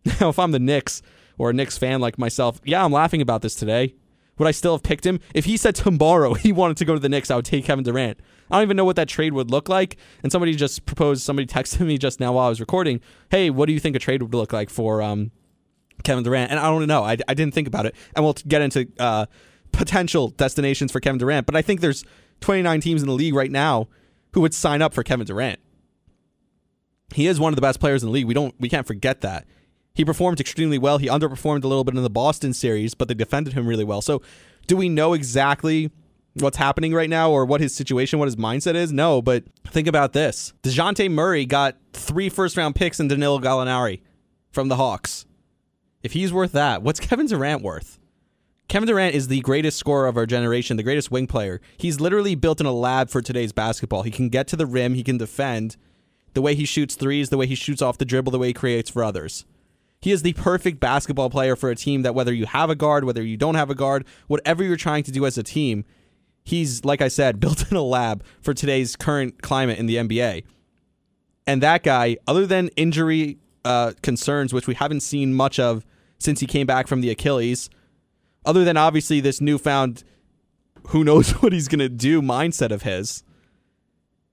[0.22, 1.02] Now, if I'm the Knicks
[1.38, 3.96] or a Knicks fan like myself, yeah, I'm laughing about this today.
[4.38, 5.20] Would I still have picked him?
[5.34, 7.84] If he said tomorrow he wanted to go to the Knicks, I would take Kevin
[7.84, 8.20] Durant.
[8.50, 9.98] I don't even know what that trade would look like.
[10.24, 13.66] And somebody just proposed, somebody texted me just now while I was recording, hey, what
[13.66, 15.32] do you think a trade would look like for um,
[16.04, 16.52] Kevin Durant?
[16.52, 17.04] And I don't know.
[17.04, 17.96] I, I didn't think about it.
[18.16, 19.26] And we'll get into uh,
[19.72, 21.46] potential destinations for Kevin Durant.
[21.46, 22.06] But I think there's
[22.42, 23.90] 29 teams in the league right now
[24.38, 25.60] who would sign up for Kevin Durant.
[27.12, 28.28] He is one of the best players in the league.
[28.28, 29.48] We don't we can't forget that.
[29.96, 31.00] He performed extremely well.
[31.00, 34.00] He underperformed a little bit in the Boston series, but they defended him really well.
[34.00, 34.22] So,
[34.68, 35.90] do we know exactly
[36.36, 38.94] what's happening right now or what his situation, what his mindset is?
[38.94, 40.54] No, but think about this.
[40.62, 44.02] DeJounte Murray got three first round picks in Danilo Gallinari
[44.52, 45.26] from the Hawks.
[46.04, 47.98] If he's worth that, what's Kevin Durant worth?
[48.68, 51.62] Kevin Durant is the greatest scorer of our generation, the greatest wing player.
[51.78, 54.02] He's literally built in a lab for today's basketball.
[54.02, 55.78] He can get to the rim, he can defend.
[56.34, 58.54] The way he shoots threes, the way he shoots off the dribble, the way he
[58.54, 59.46] creates for others.
[60.02, 63.06] He is the perfect basketball player for a team that whether you have a guard,
[63.06, 65.86] whether you don't have a guard, whatever you're trying to do as a team,
[66.44, 70.44] he's like I said, built in a lab for today's current climate in the NBA.
[71.48, 75.86] And that guy, other than injury uh, concerns, which we haven't seen much of
[76.20, 77.70] since he came back from the Achilles,
[78.48, 80.04] other than obviously this newfound
[80.88, 83.24] who knows what he's going to do mindset of his.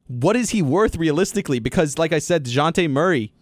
[0.07, 1.59] What is he worth realistically?
[1.59, 3.33] Because, like I said, DeJounte Murray,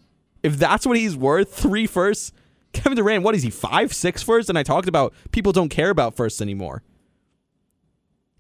[0.43, 2.33] if that's what he's worth, three firsts,
[2.73, 4.49] Kevin Durant, what is he, five, six firsts?
[4.49, 6.83] And I talked about people don't care about firsts anymore.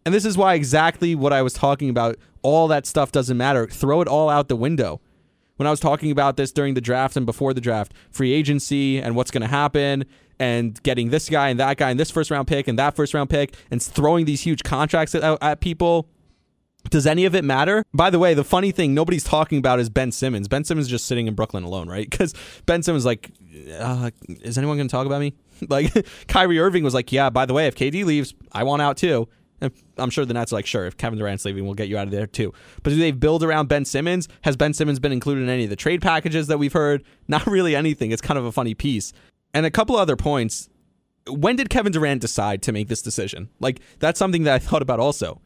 [0.07, 3.67] And this is why exactly what I was talking about, all that stuff doesn't matter.
[3.67, 5.01] Throw it all out the window.
[5.57, 9.01] When I was talking about this during the draft and before the draft, free agency
[9.01, 10.05] and what's going to happen
[10.39, 13.15] and getting this guy and that guy and this first round pick and that first
[13.15, 16.09] round pick and throwing these huge contracts at, at people.
[16.91, 17.85] Does any of it matter?
[17.95, 20.49] By the way, the funny thing nobody's talking about is Ben Simmons.
[20.49, 22.11] Ben Simmons just sitting in Brooklyn alone, right?
[22.11, 22.35] Because
[22.67, 23.31] Ben Simmons like,
[23.79, 25.35] uh, is anyone going to talk about me?
[25.69, 27.31] like Kyrie Irving was like, yeah.
[27.31, 29.29] By the way, if KD leaves, I want out too.
[29.63, 31.97] And I'm sure the Nets are like, sure, if Kevin Durant's leaving, we'll get you
[31.97, 32.53] out of there too.
[32.83, 34.29] But do they build around Ben Simmons?
[34.43, 37.03] Has Ben Simmons been included in any of the trade packages that we've heard?
[37.29, 38.11] Not really anything.
[38.11, 39.15] It's kind of a funny piece.
[39.55, 40.69] And a couple other points
[41.29, 43.49] when did Kevin Durant decide to make this decision?
[43.61, 45.41] Like that's something that I thought about also.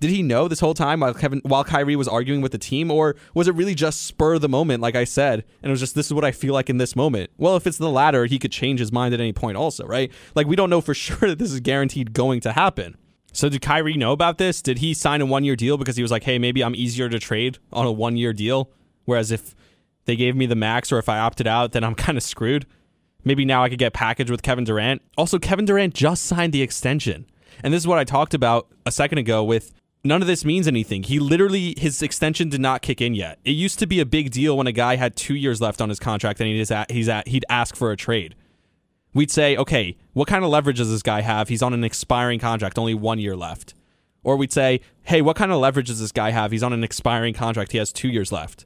[0.00, 2.90] Did he know this whole time while Kevin while Kyrie was arguing with the team,
[2.90, 5.94] or was it really just spur the moment, like I said, and it was just
[5.94, 7.30] this is what I feel like in this moment?
[7.38, 10.10] Well, if it's the latter, he could change his mind at any point, also, right?
[10.34, 12.96] Like we don't know for sure that this is guaranteed going to happen.
[13.32, 14.60] So did Kyrie know about this?
[14.60, 17.08] Did he sign a one year deal because he was like, hey, maybe I'm easier
[17.08, 18.70] to trade on a one year deal?
[19.04, 19.54] Whereas if
[20.04, 22.66] they gave me the max or if I opted out, then I'm kind of screwed.
[23.24, 25.00] Maybe now I could get packaged with Kevin Durant.
[25.16, 27.26] Also, Kevin Durant just signed the extension.
[27.62, 29.72] And this is what I talked about a second ago with
[30.04, 31.04] none of this means anything.
[31.04, 33.38] He literally his extension did not kick in yet.
[33.44, 35.88] It used to be a big deal when a guy had two years left on
[35.88, 38.34] his contract and he's at, he's at he'd ask for a trade.
[39.14, 41.48] We'd say, okay, what kind of leverage does this guy have?
[41.48, 43.74] He's on an expiring contract, only one year left.
[44.24, 46.52] Or we'd say, hey, what kind of leverage does this guy have?
[46.52, 47.72] He's on an expiring contract.
[47.72, 48.64] He has two years left.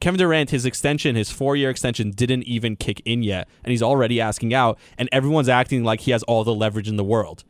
[0.00, 3.82] Kevin Durant, his extension, his four year extension, didn't even kick in yet, and he's
[3.82, 7.44] already asking out, and everyone's acting like he has all the leverage in the world.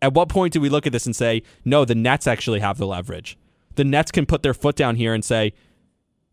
[0.00, 2.78] At what point do we look at this and say, no, the Nets actually have
[2.78, 3.36] the leverage?
[3.74, 5.52] The Nets can put their foot down here and say,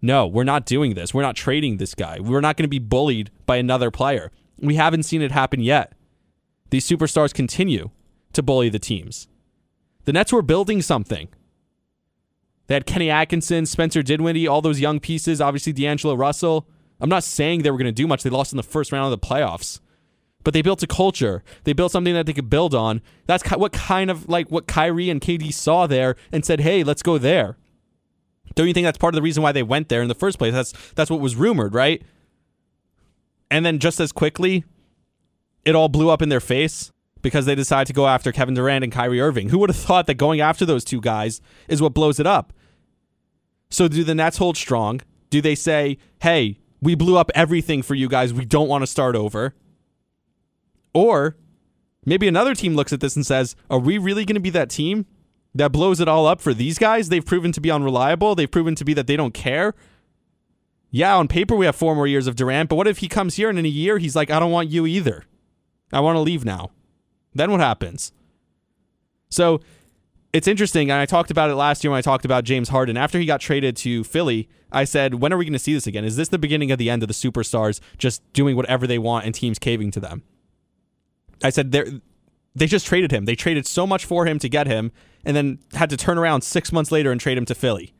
[0.01, 1.13] no, we're not doing this.
[1.13, 2.19] We're not trading this guy.
[2.19, 4.31] We're not going to be bullied by another player.
[4.59, 5.93] We haven't seen it happen yet.
[6.69, 7.91] These superstars continue
[8.33, 9.27] to bully the teams.
[10.05, 11.27] The Nets were building something.
[12.67, 16.67] They had Kenny Atkinson, Spencer Dinwiddie, all those young pieces, obviously D'Angelo Russell.
[16.99, 18.23] I'm not saying they were going to do much.
[18.23, 19.79] They lost in the first round of the playoffs
[20.47, 21.43] but they built a culture.
[21.65, 23.01] They built something that they could build on.
[23.25, 27.03] That's what kind of like what Kyrie and KD saw there and said, "Hey, let's
[27.03, 27.57] go there."
[28.55, 30.37] Don't you think that's part of the reason why they went there in the first
[30.37, 30.53] place?
[30.53, 32.01] That's that's what was rumored, right?
[33.49, 34.65] And then just as quickly,
[35.65, 38.83] it all blew up in their face because they decided to go after Kevin Durant
[38.83, 39.49] and Kyrie Irving.
[39.49, 42.53] Who would have thought that going after those two guys is what blows it up?
[43.69, 45.01] So do the Nets hold strong?
[45.29, 48.33] Do they say, "Hey, we blew up everything for you guys.
[48.33, 49.55] We don't want to start over"?
[50.93, 51.37] Or
[52.05, 54.69] maybe another team looks at this and says, Are we really going to be that
[54.69, 55.05] team
[55.53, 57.09] that blows it all up for these guys?
[57.09, 58.33] They've proven to be unreliable.
[58.33, 59.75] They've proven to be that they don't care.
[60.89, 63.35] Yeah, on paper, we have four more years of Durant, but what if he comes
[63.35, 65.25] here and in a year he's like, I don't want you either?
[65.91, 66.71] I want to leave now.
[67.33, 68.11] Then what happens?
[69.29, 69.61] So
[70.33, 72.97] it's interesting, and I talked about it last year when I talked about James Harden.
[72.97, 75.87] After he got traded to Philly, I said, when are we going to see this
[75.87, 76.05] again?
[76.05, 79.25] Is this the beginning of the end of the superstars just doing whatever they want
[79.25, 80.23] and teams caving to them?
[81.43, 82.01] I said they
[82.55, 83.25] they just traded him.
[83.25, 84.91] They traded so much for him to get him,
[85.23, 87.93] and then had to turn around six months later and trade him to Philly.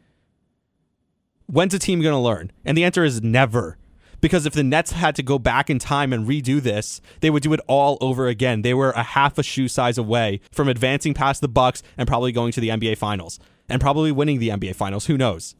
[1.47, 2.51] When's a team going to learn?
[2.65, 3.77] And the answer is never.
[4.19, 7.43] Because if the Nets had to go back in time and redo this, they would
[7.43, 8.61] do it all over again.
[8.61, 12.31] They were a half a shoe size away from advancing past the Bucks and probably
[12.31, 15.05] going to the NBA Finals and probably winning the NBA Finals.
[15.05, 15.55] Who knows?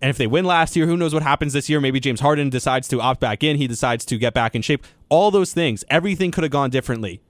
[0.00, 1.80] And if they win last year, who knows what happens this year?
[1.80, 3.56] Maybe James Harden decides to opt back in.
[3.56, 4.84] He decides to get back in shape.
[5.08, 7.22] All those things, everything could have gone differently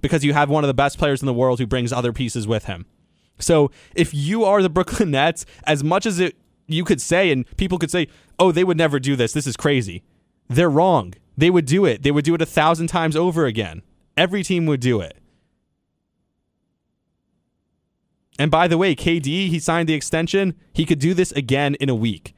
[0.00, 2.46] because you have one of the best players in the world who brings other pieces
[2.46, 2.86] with him.
[3.38, 7.44] So if you are the Brooklyn Nets, as much as it you could say, and
[7.56, 9.32] people could say, oh, they would never do this.
[9.32, 10.02] This is crazy.
[10.48, 11.14] They're wrong.
[11.36, 12.02] They would do it.
[12.02, 13.82] They would do it a thousand times over again.
[14.16, 15.18] Every team would do it.
[18.38, 20.54] And by the way, KD, he signed the extension.
[20.72, 22.34] He could do this again in a week.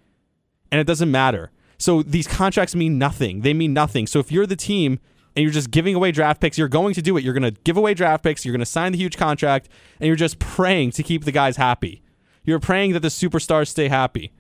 [0.71, 1.51] And it doesn't matter.
[1.79, 3.43] So these contracts mean nothing.
[3.43, 4.07] They mean nothing.
[4.07, 4.99] So if you're the team
[5.37, 7.23] and you're just giving away draft picks, you're going to do it.
[7.23, 9.69] You're going to give away draft picks, you're going to sign the huge contract,
[10.01, 12.03] and you're just praying to keep the guys happy.
[12.43, 14.33] You're praying that the superstars stay happy.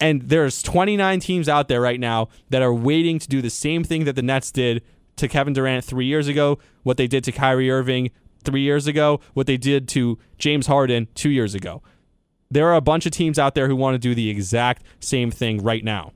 [0.00, 3.84] And there's 29 teams out there right now that are waiting to do the same
[3.84, 4.82] thing that the Nets did
[5.16, 8.10] to Kevin Durant 3 years ago, what they did to Kyrie Irving
[8.44, 11.82] three years ago, what they did to James Harden two years ago.
[12.50, 15.30] There are a bunch of teams out there who want to do the exact same
[15.30, 16.12] thing right now.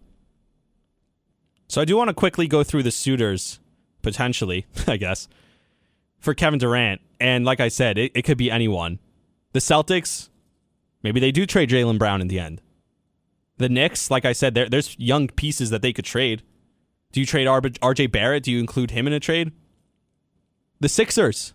[1.69, 3.61] So I do want to quickly go through the suitors,
[4.03, 5.29] potentially, I guess,
[6.19, 7.01] for Kevin Durant.
[7.21, 8.99] And like I said, it, it could be anyone.
[9.53, 10.29] The Celtics,
[11.03, 12.61] maybe they do trade Jaylen Brown in the end.
[13.59, 16.43] The Knicks, like I said, there, there's young pieces that they could trade.
[17.13, 18.45] Do you trade RJ Barrett?
[18.45, 19.53] Do you include him in a trade?
[20.81, 21.55] The Sixers,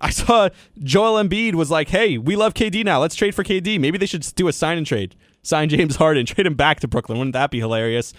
[0.00, 0.48] I saw
[0.82, 3.00] Joel Embiid was like, "Hey, we love KD now.
[3.00, 3.78] Let's trade for KD.
[3.80, 5.16] Maybe they should do a sign and trade.
[5.42, 7.18] Sign James Harden, trade him back to Brooklyn.
[7.18, 8.14] Wouldn't that be hilarious?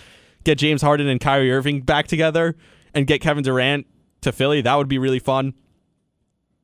[0.49, 2.55] Get James Harden and Kyrie Irving back together,
[2.95, 3.85] and get Kevin Durant
[4.21, 4.61] to Philly.
[4.61, 5.53] That would be really fun.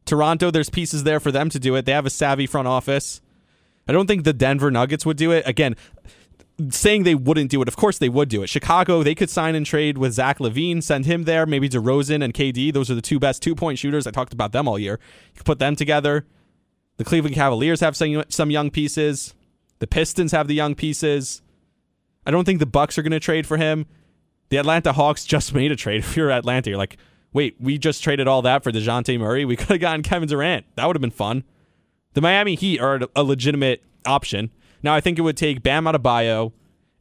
[0.05, 1.85] Toronto, there's pieces there for them to do it.
[1.85, 3.21] They have a savvy front office.
[3.87, 5.47] I don't think the Denver Nuggets would do it.
[5.47, 5.75] Again,
[6.71, 7.67] saying they wouldn't do it.
[7.67, 8.47] Of course they would do it.
[8.47, 12.33] Chicago, they could sign and trade with Zach LaVine, send him there, maybe DeRozan and
[12.33, 12.73] KD.
[12.73, 14.07] Those are the two best two point shooters.
[14.07, 14.99] I talked about them all year.
[15.27, 16.25] You could put them together.
[16.97, 19.35] The Cleveland Cavaliers have some, some young pieces.
[19.77, 21.43] The Pistons have the young pieces.
[22.25, 23.85] I don't think the Bucks are going to trade for him.
[24.49, 25.99] The Atlanta Hawks just made a trade.
[25.99, 26.97] If you're Atlanta, you're like,
[27.33, 29.45] wait, we just traded all that for DeJounte Murray.
[29.45, 30.65] We could have gotten Kevin Durant.
[30.75, 31.43] That would have been fun.
[32.13, 34.51] The Miami Heat are a legitimate option.
[34.81, 36.53] Now, I think it would take Bam Adebayo,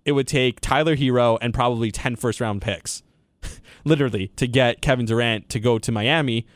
[0.05, 3.03] it would take Tyler Herro, and probably 10 first round picks,
[3.85, 6.47] literally, to get Kevin Durant to go to Miami.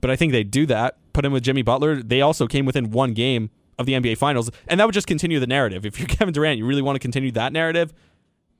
[0.00, 0.96] But I think they'd do that.
[1.12, 2.02] Put him with Jimmy Butler.
[2.02, 5.40] They also came within one game of the NBA Finals, and that would just continue
[5.40, 5.84] the narrative.
[5.84, 7.92] If you're Kevin Durant, you really want to continue that narrative.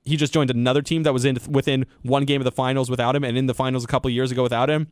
[0.03, 3.15] He just joined another team that was in within one game of the finals without
[3.15, 4.87] him, and in the finals a couple years ago without him.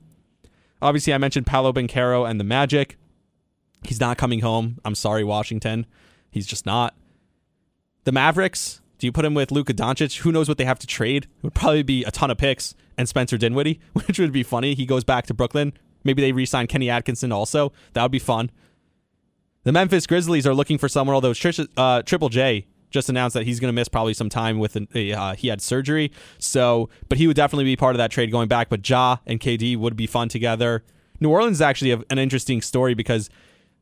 [0.81, 2.97] Obviously, I mentioned Paolo Banchero and the Magic.
[3.83, 4.77] He's not coming home.
[4.85, 5.85] I'm sorry, Washington.
[6.31, 6.95] He's just not.
[8.03, 10.19] The Mavericks, do you put him with Luka Doncic?
[10.19, 11.23] Who knows what they have to trade?
[11.23, 14.75] It would probably be a ton of picks and Spencer Dinwiddie, which would be funny.
[14.75, 15.73] He goes back to Brooklyn.
[16.03, 17.73] Maybe they re-sign Kenny Atkinson also.
[17.93, 18.51] That would be fun.
[19.63, 21.33] The Memphis Grizzlies are looking for someone, although
[21.77, 24.87] uh, Triple J just announced that he's going to miss probably some time with an,
[24.95, 26.11] uh, he had surgery.
[26.39, 28.69] So, but he would definitely be part of that trade going back.
[28.69, 30.83] But Ja and KD would be fun together.
[31.19, 33.29] New Orleans is actually an interesting story because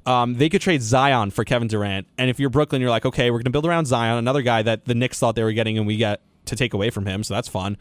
[0.05, 2.07] um, they could trade Zion for Kevin Durant.
[2.17, 4.61] And if you're Brooklyn, you're like, okay, we're going to build around Zion, another guy
[4.63, 7.23] that the Knicks thought they were getting, and we get to take away from him.
[7.23, 7.77] So that's fun.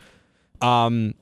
[0.60, 1.14] Um,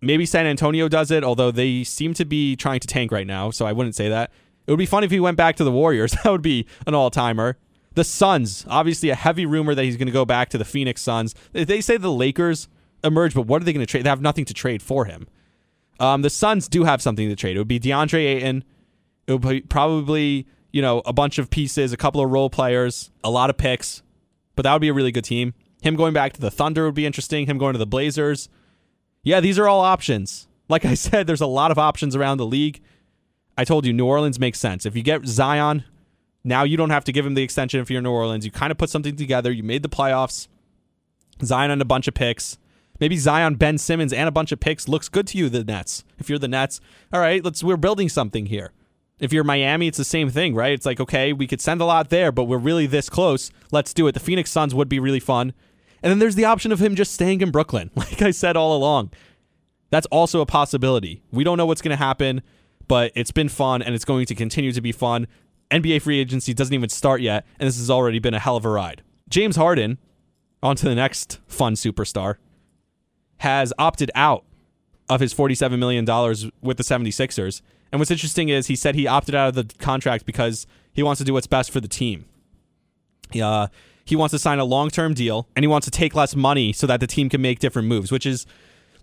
[0.00, 3.50] maybe San Antonio does it, although they seem to be trying to tank right now.
[3.50, 4.30] So I wouldn't say that.
[4.66, 6.14] It would be fun if he went back to the Warriors.
[6.24, 7.56] That would be an all timer.
[7.94, 11.00] The Suns, obviously a heavy rumor that he's going to go back to the Phoenix
[11.00, 11.34] Suns.
[11.52, 12.68] They say the Lakers
[13.04, 14.04] emerge, but what are they going to trade?
[14.04, 15.28] They have nothing to trade for him.
[16.00, 17.56] Um, the Suns do have something to trade.
[17.56, 18.64] It would be DeAndre Ayton.
[19.28, 23.12] It would be probably you know, a bunch of pieces, a couple of role players,
[23.22, 24.02] a lot of picks.
[24.56, 25.54] But that would be a really good team.
[25.82, 27.46] Him going back to the Thunder would be interesting.
[27.46, 28.48] Him going to the Blazers.
[29.22, 30.48] Yeah, these are all options.
[30.68, 32.82] Like I said, there's a lot of options around the league.
[33.56, 34.84] I told you, New Orleans makes sense.
[34.84, 35.84] If you get Zion,
[36.42, 38.44] now you don't have to give him the extension if you're New Orleans.
[38.44, 39.52] You kind of put something together.
[39.52, 40.48] You made the playoffs.
[41.42, 42.58] Zion and a bunch of picks.
[43.00, 46.04] Maybe Zion, Ben Simmons, and a bunch of picks looks good to you, the Nets.
[46.18, 46.80] If you're the Nets,
[47.12, 48.72] all right, let's we're building something here.
[49.18, 50.72] If you're Miami, it's the same thing, right?
[50.72, 53.50] It's like, okay, we could send a lot there, but we're really this close.
[53.70, 54.12] Let's do it.
[54.12, 55.54] The Phoenix Suns would be really fun.
[56.02, 58.76] And then there's the option of him just staying in Brooklyn, like I said all
[58.76, 59.12] along.
[59.90, 61.22] That's also a possibility.
[61.30, 62.42] We don't know what's going to happen,
[62.88, 65.26] but it's been fun and it's going to continue to be fun.
[65.70, 68.64] NBA free agency doesn't even start yet, and this has already been a hell of
[68.64, 69.02] a ride.
[69.28, 69.98] James Harden,
[70.62, 72.36] on to the next fun superstar,
[73.38, 74.44] has opted out
[75.08, 76.04] of his $47 million
[76.62, 77.60] with the 76ers
[77.94, 81.20] and what's interesting is he said he opted out of the contract because he wants
[81.20, 82.24] to do what's best for the team.
[83.40, 83.68] Uh,
[84.04, 86.72] he wants to sign a long term deal and he wants to take less money
[86.72, 88.46] so that the team can make different moves, which is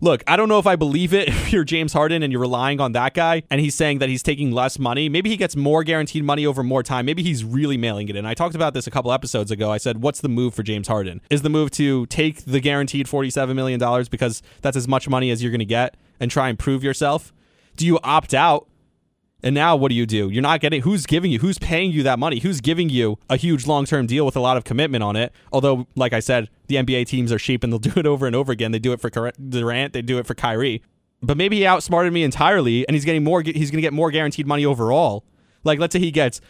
[0.01, 2.81] look, I don't know if I believe it if you're James Harden and you're relying
[2.81, 5.07] on that guy and he's saying that he's taking less money.
[5.07, 7.05] Maybe he gets more guaranteed money over more time.
[7.05, 8.25] Maybe he's really mailing it in.
[8.25, 9.71] I talked about this a couple episodes ago.
[9.71, 11.21] I said, what's the move for James Harden?
[11.29, 15.41] Is the move to take the guaranteed $47 million because that's as much money as
[15.41, 17.31] you're going to get and try and prove yourself?
[17.77, 18.67] Do you opt out
[19.43, 20.29] and now what do you do?
[20.29, 23.37] You're not getting who's giving you, who's paying you that money, who's giving you a
[23.37, 25.33] huge long term deal with a lot of commitment on it.
[25.51, 28.35] Although, like I said, the NBA teams are sheep and they'll do it over and
[28.35, 28.71] over again.
[28.71, 30.81] They do it for Durant, they do it for Kyrie.
[31.23, 33.41] But maybe he outsmarted me entirely, and he's getting more.
[33.43, 35.23] He's going to get more guaranteed money overall.
[35.63, 36.41] Like let's say he gets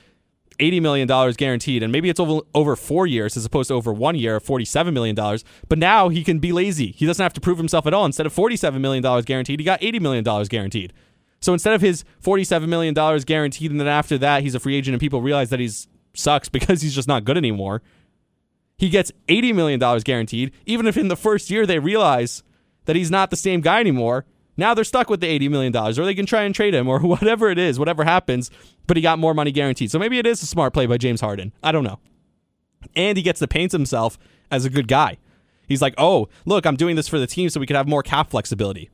[0.62, 3.91] eighty million dollars guaranteed, and maybe it's over over four years as opposed to over
[3.91, 5.43] one year, of forty seven million dollars.
[5.67, 6.91] But now he can be lazy.
[6.91, 8.06] He doesn't have to prove himself at all.
[8.06, 10.93] Instead of forty seven million dollars guaranteed, he got eighty million dollars guaranteed.
[11.41, 14.93] So instead of his $47 million guaranteed, and then after that, he's a free agent
[14.93, 17.82] and people realize that he's sucks because he's just not good anymore,
[18.77, 20.51] he gets $80 million guaranteed.
[20.65, 22.43] Even if in the first year they realize
[22.86, 24.25] that he's not the same guy anymore,
[24.58, 26.99] now they're stuck with the $80 million, or they can try and trade him, or
[27.01, 28.51] whatever it is, whatever happens,
[28.88, 29.91] but he got more money guaranteed.
[29.91, 31.54] So maybe it is a smart play by James Harden.
[31.63, 31.99] I don't know.
[32.95, 34.17] And he gets to paint himself
[34.49, 35.17] as a good guy.
[35.67, 38.04] He's like, oh, look, I'm doing this for the team so we could have more
[38.04, 38.89] cap flexibility.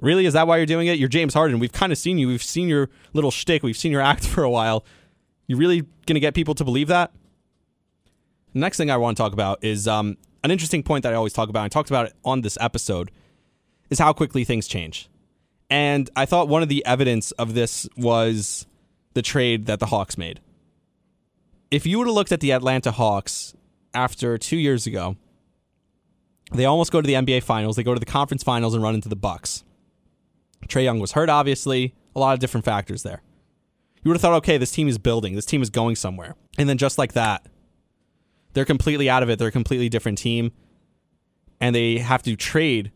[0.00, 0.26] Really?
[0.26, 0.98] Is that why you're doing it?
[0.98, 1.58] You're James Harden.
[1.58, 2.28] We've kind of seen you.
[2.28, 3.62] We've seen your little shtick.
[3.62, 4.84] We've seen your act for a while.
[5.46, 7.12] You really going to get people to believe that?
[8.54, 11.32] Next thing I want to talk about is um, an interesting point that I always
[11.32, 11.64] talk about.
[11.64, 13.10] I talked about it on this episode.
[13.90, 15.10] Is how quickly things change.
[15.68, 18.66] And I thought one of the evidence of this was
[19.12, 20.40] the trade that the Hawks made.
[21.70, 23.54] If you would have looked at the Atlanta Hawks
[23.92, 25.16] after two years ago,
[26.52, 27.76] they almost go to the NBA Finals.
[27.76, 29.64] They go to the conference finals and run into the Bucks.
[30.68, 31.94] Trae Young was hurt, obviously.
[32.14, 33.22] A lot of different factors there.
[34.02, 35.34] You would have thought, okay, this team is building.
[35.34, 36.34] This team is going somewhere.
[36.58, 37.46] And then just like that,
[38.52, 39.38] they're completely out of it.
[39.38, 40.52] They're a completely different team.
[41.60, 42.92] And they have to trade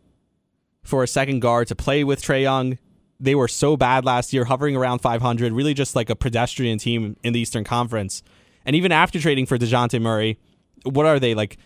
[0.83, 2.79] for a second guard to play with Trae Young.
[3.19, 7.17] They were so bad last year, hovering around 500, really just like a pedestrian team
[7.25, 8.23] in the Eastern Conference.
[8.65, 10.39] And even after trading for DeJounte Murray,
[10.85, 11.35] what are they?
[11.35, 11.57] Like,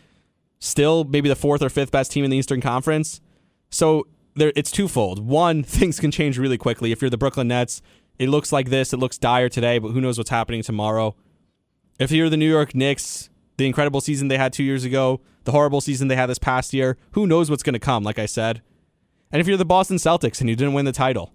[0.60, 3.20] still maybe the fourth or fifth best team in the Eastern Conference?
[3.70, 5.24] So there, it's twofold.
[5.24, 6.92] One, things can change really quickly.
[6.92, 7.82] If you're the Brooklyn Nets,
[8.18, 8.92] it looks like this.
[8.92, 11.14] It looks dire today, but who knows what's happening tomorrow.
[11.98, 15.52] If you're the New York Knicks, the incredible season they had two years ago, the
[15.52, 18.26] horrible season they had this past year, who knows what's going to come, like I
[18.26, 18.62] said.
[19.30, 21.32] And if you're the Boston Celtics and you didn't win the title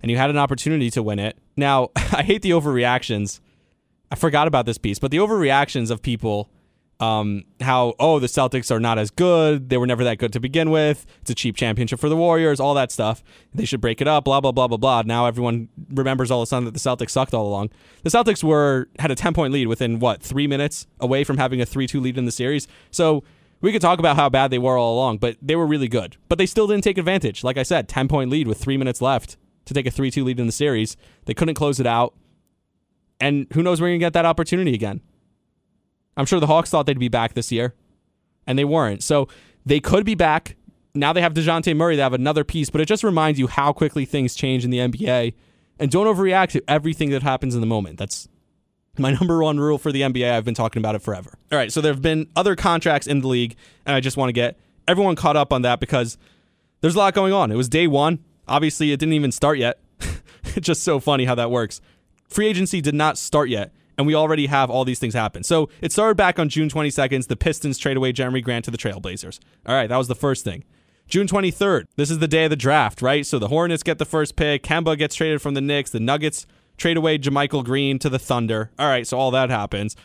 [0.00, 3.40] and you had an opportunity to win it, now, I hate the overreactions.
[4.10, 6.50] I forgot about this piece, but the overreactions of people
[7.00, 9.68] um, how oh the Celtics are not as good.
[9.68, 11.06] They were never that good to begin with.
[11.22, 12.60] It's a cheap championship for the Warriors.
[12.60, 13.22] All that stuff.
[13.54, 14.24] They should break it up.
[14.24, 15.02] Blah blah blah blah blah.
[15.02, 17.70] Now everyone remembers all of a sudden that the Celtics sucked all along.
[18.02, 21.60] The Celtics were had a ten point lead within what three minutes away from having
[21.60, 22.68] a three two lead in the series.
[22.90, 23.24] So
[23.60, 26.16] we could talk about how bad they were all along, but they were really good.
[26.28, 27.42] But they still didn't take advantage.
[27.42, 30.24] Like I said, ten point lead with three minutes left to take a three two
[30.24, 30.96] lead in the series.
[31.24, 32.14] They couldn't close it out.
[33.20, 35.00] And who knows where you can get that opportunity again.
[36.16, 37.74] I'm sure the Hawks thought they'd be back this year,
[38.46, 39.02] and they weren't.
[39.02, 39.28] So
[39.66, 40.56] they could be back.
[40.94, 41.96] Now they have Dejounte Murray.
[41.96, 44.78] They have another piece, but it just reminds you how quickly things change in the
[44.78, 45.34] NBA.
[45.78, 47.98] And don't overreact to everything that happens in the moment.
[47.98, 48.28] That's
[48.96, 50.30] my number one rule for the NBA.
[50.30, 51.36] I've been talking about it forever.
[51.50, 53.56] All right, so there have been other contracts in the league,
[53.86, 56.16] and I just want to get everyone caught up on that because
[56.80, 57.50] there's a lot going on.
[57.50, 58.20] It was day one.
[58.46, 59.80] Obviously, it didn't even start yet.
[60.44, 61.80] it's just so funny how that works.
[62.28, 65.42] Free agency did not start yet and we already have all these things happen.
[65.42, 67.26] So it started back on June 22nd.
[67.26, 69.38] The Pistons trade away Jerami Grant to the Trailblazers.
[69.66, 70.64] All right, that was the first thing.
[71.06, 73.26] June 23rd, this is the day of the draft, right?
[73.26, 74.62] So the Hornets get the first pick.
[74.62, 75.90] Kemba gets traded from the Knicks.
[75.90, 78.70] The Nuggets trade away JaMychal Green to the Thunder.
[78.78, 79.96] All right, so all that happens.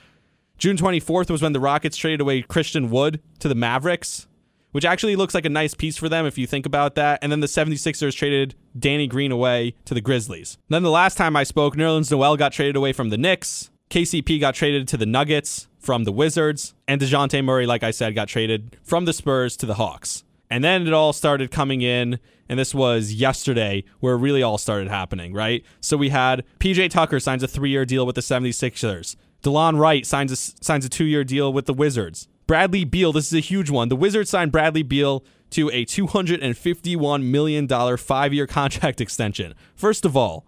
[0.57, 4.27] June 24th was when the Rockets traded away Christian Wood to the Mavericks
[4.71, 7.19] which actually looks like a nice piece for them if you think about that.
[7.21, 10.57] And then the 76ers traded Danny Green away to the Grizzlies.
[10.69, 13.69] Then the last time I spoke, Nerlens Noel got traded away from the Knicks.
[13.89, 16.75] KCP got traded to the Nuggets from the Wizards.
[16.87, 20.23] And DeJounte Murray, like I said, got traded from the Spurs to the Hawks.
[20.49, 24.57] And then it all started coming in, and this was yesterday where it really all
[24.57, 25.63] started happening, right?
[25.79, 29.15] So we had PJ Tucker signs a three year deal with the 76ers.
[29.43, 32.27] Delon Wright signs a, signs a two year deal with the Wizards.
[32.47, 33.89] Bradley Beal, this is a huge one.
[33.89, 39.53] The Wizards signed Bradley Beal to a $251 million five year contract extension.
[39.75, 40.45] First of all,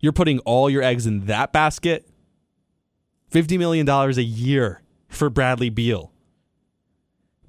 [0.00, 2.09] you're putting all your eggs in that basket.
[3.30, 6.12] $50 million a year for Bradley Beal.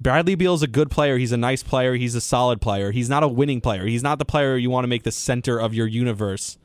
[0.00, 1.16] Bradley Beal is a good player.
[1.16, 1.94] He's a nice player.
[1.94, 2.90] He's a solid player.
[2.90, 3.86] He's not a winning player.
[3.86, 6.58] He's not the player you want to make the center of your universe.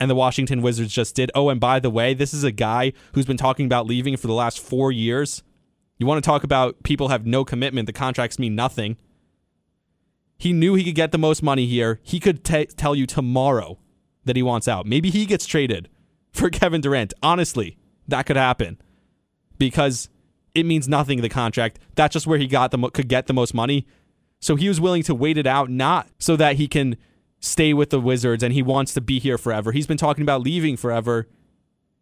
[0.00, 1.30] And the Washington Wizards just did.
[1.34, 4.26] Oh, and by the way, this is a guy who's been talking about leaving for
[4.26, 5.42] the last four years.
[5.98, 8.96] You want to talk about people have no commitment, the contracts mean nothing.
[10.38, 12.00] He knew he could get the most money here.
[12.02, 13.78] He could t- tell you tomorrow
[14.24, 14.86] that he wants out.
[14.86, 15.90] Maybe he gets traded
[16.32, 17.12] for Kevin Durant.
[17.22, 17.76] Honestly,
[18.10, 18.80] that could happen
[19.58, 20.08] because
[20.54, 21.78] it means nothing the contract.
[21.94, 23.86] That's just where he got the mo- could get the most money.
[24.40, 26.96] So he was willing to wait it out not so that he can
[27.40, 29.72] stay with the Wizards and he wants to be here forever.
[29.72, 31.28] He's been talking about leaving forever.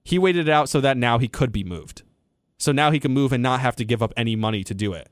[0.04, 2.02] He waited it out so that now he could be moved.
[2.58, 4.92] So now he can move and not have to give up any money to do
[4.92, 5.08] it.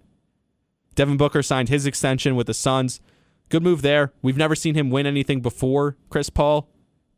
[0.95, 3.01] Devin Booker signed his extension with the Suns.
[3.49, 4.13] Good move there.
[4.23, 6.69] We've never seen him win anything before Chris Paul,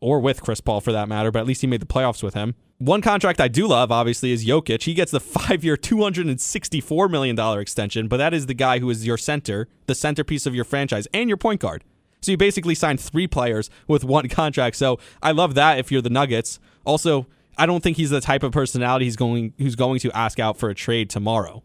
[0.01, 2.35] or with Chris Paul for that matter, but at least he made the playoffs with
[2.35, 2.55] him.
[2.81, 4.83] One contract I do love, obviously, is Jokic.
[4.83, 9.05] He gets the five year, $264 million extension, but that is the guy who is
[9.05, 11.83] your center, the centerpiece of your franchise, and your point guard.
[12.21, 14.77] So you basically signed three players with one contract.
[14.77, 16.61] So I love that if you're the Nuggets.
[16.85, 17.27] Also,
[17.57, 20.57] I don't think he's the type of personality he's going who's going to ask out
[20.57, 21.65] for a trade tomorrow.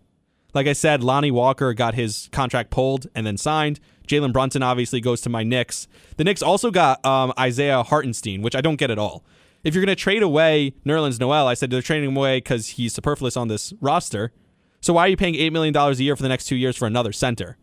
[0.55, 3.79] Like I said, Lonnie Walker got his contract pulled and then signed.
[4.07, 5.87] Jalen Brunson obviously goes to my Knicks.
[6.17, 9.23] The Knicks also got um, Isaiah Hartenstein, which I don't get at all.
[9.63, 12.69] If you're going to trade away Nerlens Noel, I said they're trading him away because
[12.69, 14.31] he's superfluous on this roster.
[14.81, 16.85] So why are you paying $8 million a year for the next two years for
[16.85, 17.57] another center?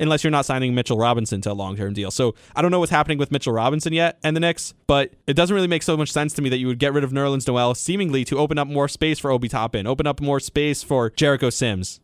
[0.00, 2.10] unless you're not signing Mitchell Robinson to a long term deal.
[2.10, 5.34] So I don't know what's happening with Mitchell Robinson yet and the Knicks, but it
[5.34, 7.46] doesn't really make so much sense to me that you would get rid of Nerlens
[7.46, 11.10] Noel seemingly to open up more space for Obi Toppin, open up more space for
[11.10, 12.00] Jericho Sims.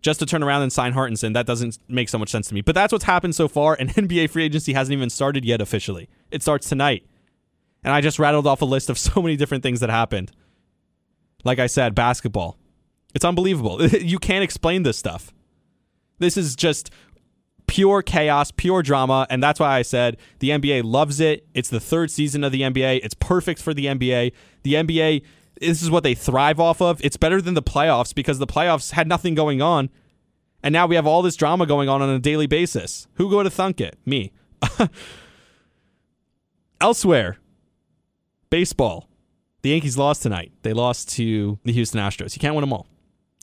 [0.00, 2.60] Just to turn around and sign Hartenstein, that doesn't make so much sense to me.
[2.60, 6.08] But that's what's happened so far, and NBA free agency hasn't even started yet officially.
[6.30, 7.04] It starts tonight.
[7.84, 10.32] And I just rattled off a list of so many different things that happened.
[11.44, 12.58] Like I said, basketball.
[13.14, 13.82] It's unbelievable.
[14.00, 15.32] you can't explain this stuff.
[16.18, 16.90] This is just
[17.66, 21.46] pure chaos, pure drama, and that's why I said the NBA loves it.
[21.54, 23.00] It's the third season of the NBA.
[23.04, 24.32] It's perfect for the NBA.
[24.62, 25.22] The NBA
[25.60, 27.00] this is what they thrive off of.
[27.04, 29.90] It's better than the playoffs because the playoffs had nothing going on.
[30.62, 33.06] And now we have all this drama going on on a daily basis.
[33.14, 33.96] Who go to thunk it?
[34.04, 34.32] Me.
[36.80, 37.38] Elsewhere,
[38.50, 39.08] baseball.
[39.62, 40.52] The Yankees lost tonight.
[40.62, 42.34] They lost to the Houston Astros.
[42.36, 42.86] You can't win them all.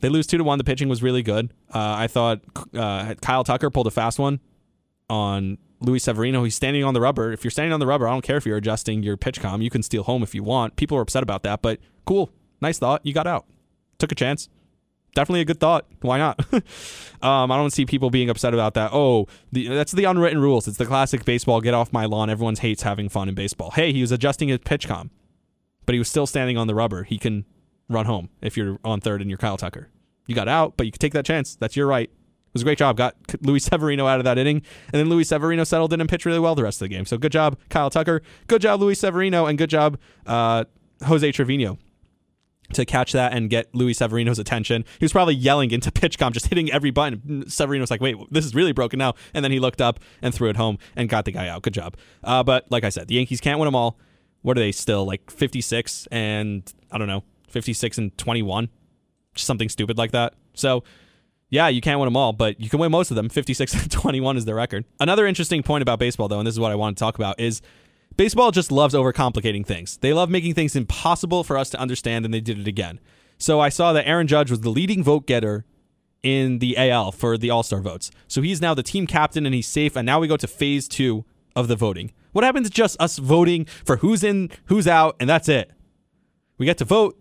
[0.01, 0.57] They lose two to one.
[0.57, 1.51] The pitching was really good.
[1.73, 2.41] Uh, I thought
[2.73, 4.39] uh, Kyle Tucker pulled a fast one.
[5.09, 6.43] on Luis Severino.
[6.43, 7.31] He's standing on the rubber.
[7.31, 9.61] If you're standing on the rubber, I don't care if you're adjusting your PitchCom.
[9.63, 10.75] You can steal home if you want.
[10.75, 12.31] People are upset about that, but cool.
[12.61, 13.05] Nice thought.
[13.05, 13.45] You got out.
[13.99, 14.49] Took a chance.
[15.15, 15.85] Definitely a good thought.
[16.01, 16.39] Why not?
[17.23, 18.91] um, I don't see people being upset about that.
[18.93, 20.67] Oh, the, that's the unwritten rules.
[20.67, 21.61] It's the classic baseball.
[21.61, 22.29] Get off my lawn.
[22.29, 23.71] Everyone hates having fun in baseball.
[23.71, 25.09] Hey, he was adjusting his PitchCom,
[25.85, 27.03] but he was still standing on the rubber.
[27.03, 27.45] He can
[27.87, 29.89] run home if you're on third and you're Kyle Tucker.
[30.27, 31.55] You got out, but you can take that chance.
[31.55, 32.09] That's your right.
[32.09, 32.97] It was a great job.
[32.97, 36.25] Got Luis Severino out of that inning, and then Luis Severino settled in and pitched
[36.25, 37.05] really well the rest of the game.
[37.05, 38.21] So good job, Kyle Tucker.
[38.47, 40.65] Good job, Luis Severino, and good job, uh,
[41.05, 41.77] Jose Trevino
[42.73, 44.85] to catch that and get Luis Severino's attention.
[44.99, 47.47] He was probably yelling into PitchCom, just hitting every button.
[47.49, 49.13] Severino was like, wait, this is really broken now.
[49.33, 51.61] And then he looked up and threw it home and got the guy out.
[51.61, 51.95] Good job.
[52.23, 53.97] Uh, but like I said, the Yankees can't win them all.
[54.41, 55.05] What are they still?
[55.05, 58.69] Like 56 and, I don't know, 56 and 21?
[59.33, 60.33] Just something stupid like that.
[60.53, 60.83] So,
[61.49, 63.29] yeah, you can't win them all, but you can win most of them.
[63.29, 64.85] 56 and 21 is the record.
[64.99, 67.39] Another interesting point about baseball, though, and this is what I want to talk about,
[67.39, 67.61] is
[68.17, 69.97] baseball just loves overcomplicating things.
[69.97, 72.99] They love making things impossible for us to understand, and they did it again.
[73.37, 75.65] So I saw that Aaron Judge was the leading vote getter
[76.23, 78.09] in the AL for the All Star votes.
[78.27, 79.95] So he's now the team captain and he's safe.
[79.95, 82.11] And now we go to phase two of the voting.
[82.31, 85.71] What happens to just us voting for who's in, who's out, and that's it?
[86.57, 87.19] We get to vote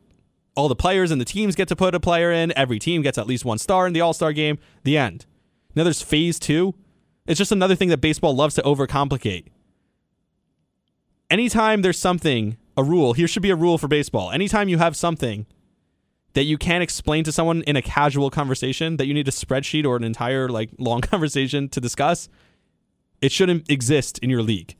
[0.57, 2.57] all the players and the teams get to put a player in.
[2.57, 4.59] Every team gets at least one star in the All Star game.
[4.85, 5.27] The end.
[5.75, 6.75] Now there's phase two.
[7.27, 9.47] It's just another thing that baseball loves to overcomplicate.
[11.31, 14.31] Anytime there's something, a rule, here should be a rule for baseball.
[14.31, 15.47] Anytime you have something
[16.35, 19.87] that you can't explain to someone in a casual conversation, that you need a spreadsheet
[19.87, 22.29] or an entire like long conversation to discuss,
[23.21, 24.77] it shouldn't exist in your league.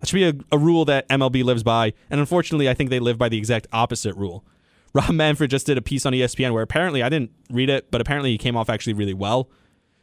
[0.00, 1.92] That should be a, a rule that MLB lives by.
[2.10, 4.44] And unfortunately, I think they live by the exact opposite rule.
[4.94, 8.00] Rob Manfred just did a piece on ESPN where apparently I didn't read it, but
[8.00, 9.50] apparently he came off actually really well.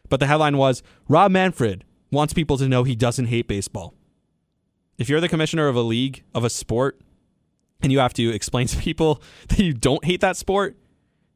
[0.10, 3.96] But the headline was Rob Manfred wants people to know he doesn't hate baseball.
[4.98, 7.00] If you're the commissioner of a league, of a sport,
[7.82, 10.78] and you have to explain to people that you don't hate that sport,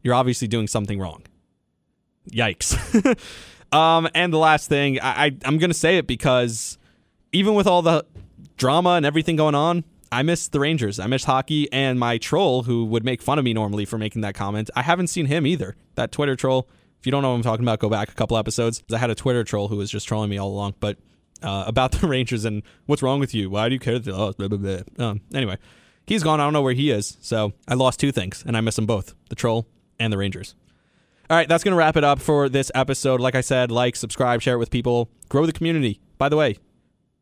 [0.01, 1.23] you're obviously doing something wrong.
[2.31, 2.75] Yikes.
[3.75, 6.77] um, and the last thing, I, I I'm gonna say it because
[7.31, 8.05] even with all the
[8.57, 10.99] drama and everything going on, I miss the Rangers.
[10.99, 14.21] I miss hockey, and my troll, who would make fun of me normally for making
[14.21, 15.75] that comment, I haven't seen him either.
[15.95, 16.69] That Twitter troll.
[16.99, 18.83] If you don't know what I'm talking about, go back a couple episodes.
[18.91, 20.97] I had a Twitter troll who was just trolling me all along, but
[21.41, 23.49] uh, about the Rangers and what's wrong with you?
[23.49, 23.99] Why do you care?
[24.07, 24.79] Oh, blah, blah, blah.
[24.97, 25.57] Um, anyway,
[26.05, 26.39] he's gone.
[26.39, 27.17] I don't know where he is.
[27.21, 29.67] So I lost two things, and I miss them both: the troll
[29.99, 30.55] and the Rangers.
[31.29, 33.19] All right, that's going to wrap it up for this episode.
[33.19, 35.99] Like I said, like, subscribe, share it with people, grow the community.
[36.17, 36.57] By the way,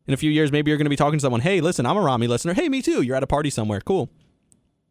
[0.06, 1.40] in a few years, maybe you're going to be talking to someone.
[1.40, 2.54] Hey, listen, I'm a Rami listener.
[2.54, 3.02] Hey, me too.
[3.02, 3.80] You're at a party somewhere.
[3.80, 4.08] Cool.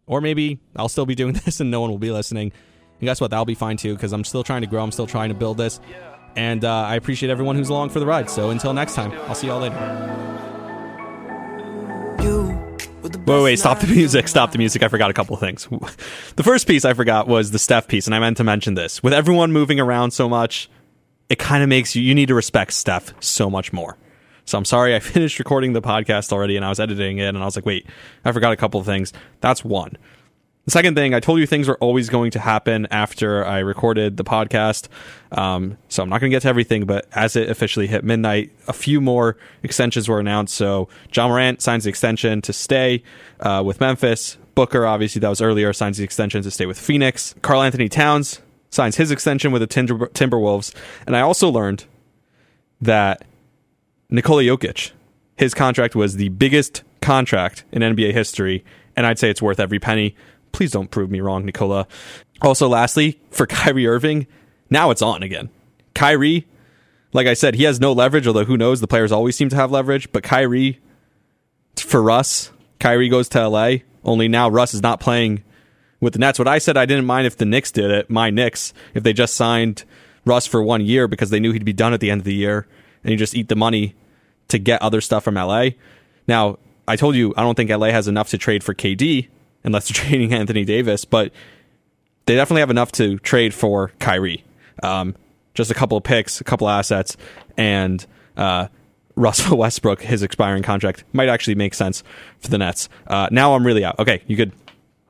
[0.06, 2.52] Or maybe I'll still be doing this and no one will be listening.
[3.00, 3.32] And guess what?
[3.32, 4.84] That'll be fine too because I'm still trying to grow.
[4.84, 5.80] I'm still trying to build this.
[6.36, 8.30] And uh, I appreciate everyone who's along for the ride.
[8.30, 10.24] So until next time, I'll see y'all later.
[13.26, 14.28] Wait, wait, stop the music.
[14.28, 14.84] Stop the music.
[14.84, 15.68] I forgot a couple things.
[16.36, 19.02] The first piece I forgot was the Steph piece, and I meant to mention this.
[19.02, 20.70] With everyone moving around so much,
[21.30, 23.98] it kind of makes you, you need to respect Steph so much more.
[24.44, 27.38] So I'm sorry I finished recording the podcast already and I was editing it and
[27.38, 27.88] I was like, wait,
[28.24, 29.14] I forgot a couple of things.
[29.42, 29.98] That's one.
[30.66, 34.18] The second thing, I told you things were always going to happen after I recorded
[34.18, 34.88] the podcast.
[35.32, 38.52] Um, so I'm not going to get to everything, but as it officially hit midnight,
[38.68, 40.56] a few more extensions were announced.
[40.56, 43.04] So Ja Morant signs the extension to stay
[43.42, 44.38] uh, with Memphis.
[44.56, 47.36] Booker, obviously, that was earlier, signs the extension to stay with Phoenix.
[47.44, 48.42] Karl-Anthony Towns
[48.72, 50.74] signs his extension with the Timber- Timberwolves.
[51.06, 51.86] And I also learned
[52.82, 53.24] that
[54.10, 54.92] Nikola Jokic,
[55.38, 58.64] his contract was the biggest contract in NBA history,
[58.96, 60.16] and I'd say it's worth every penny.
[60.56, 61.86] Please don't prove me wrong, Nikola.
[62.42, 64.26] Also, lastly, for Kyrie Irving,
[64.70, 65.50] now it's on again.
[65.94, 66.48] Kyrie,
[67.12, 68.80] like I said, he has no leverage, although who knows?
[68.80, 70.10] The players always seem to have leverage.
[70.14, 70.80] But Kyrie,
[71.76, 75.44] for Russ, Kyrie goes to LA, only now Russ is not playing
[76.00, 76.40] with the Nets.
[76.40, 79.12] What I said, I didn't mind if the Knicks did it, my Knicks, if they
[79.12, 79.84] just signed
[80.24, 82.34] Russ for one year because they knew he'd be done at the end of the
[82.34, 82.66] year
[83.04, 83.94] and you just eat the money
[84.48, 85.72] to get other stuff from LA.
[86.30, 89.28] Now, I told you I don't think LA has enough to trade for KD
[89.66, 91.34] unless they're trading Anthony Davis, but
[92.26, 94.44] they definitely have enough to trade for Kyrie.
[94.82, 95.16] Um,
[95.54, 97.18] just a couple of picks, a couple assets,
[97.58, 98.06] and
[98.38, 98.68] uh,
[99.16, 102.04] Russell Westbrook, his expiring contract might actually make sense
[102.40, 102.90] for the Nets.
[103.08, 104.00] Uh, now I'm really out.
[104.00, 104.52] Okay, you could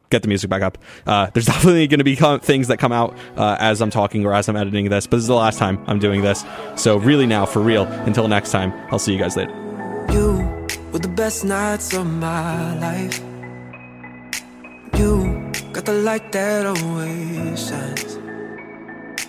[0.10, 0.78] get the music back up.
[1.06, 4.34] Uh, there's definitely going to be things that come out uh, as I'm talking or
[4.34, 6.46] as I'm editing this, but this is the last time I'm doing this.
[6.76, 9.52] So really now, for real, until next time, I'll see you guys later.
[10.12, 13.35] You were the best nights of my life.
[14.98, 18.18] You got the light that always shines.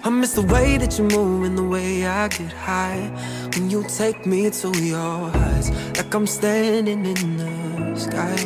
[0.04, 3.10] I miss the way that you move and the way I get high
[3.52, 8.36] when you take me to your heights, like I'm standing in the sky.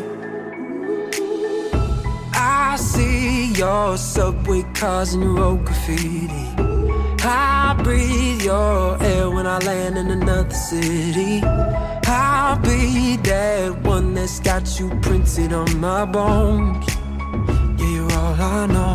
[2.32, 6.46] I see your subway cars and road graffiti.
[7.22, 11.42] I breathe your air when I land in another city.
[11.44, 16.86] I'll be that one that's got you printed on my bones.
[18.20, 18.89] All I know.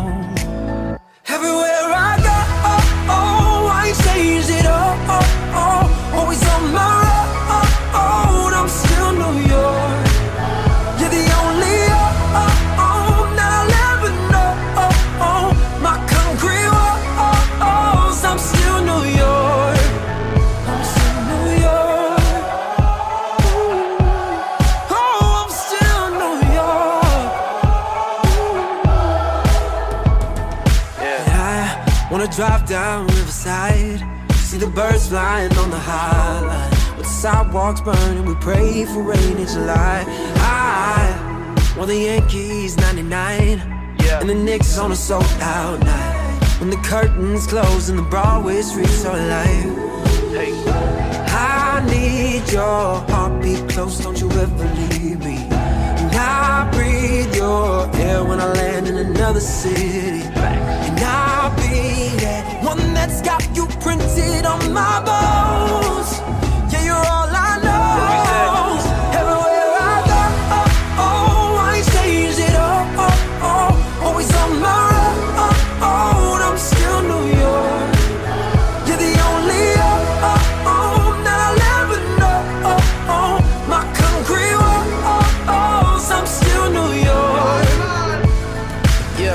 [35.86, 36.96] Flying the high line.
[36.96, 40.04] With the sidewalks burning, we pray for rain in July.
[40.38, 43.60] I want the Yankees 99,
[44.20, 46.60] and the Knicks on a sold out night.
[46.60, 49.96] When the curtains close and the Broadway streets are alive.
[51.28, 55.36] I need your heartbeat close, don't you ever leave me.
[55.50, 60.15] And I breathe your air when I land in another city.
[62.14, 66.35] That one that's got you printed on my bones.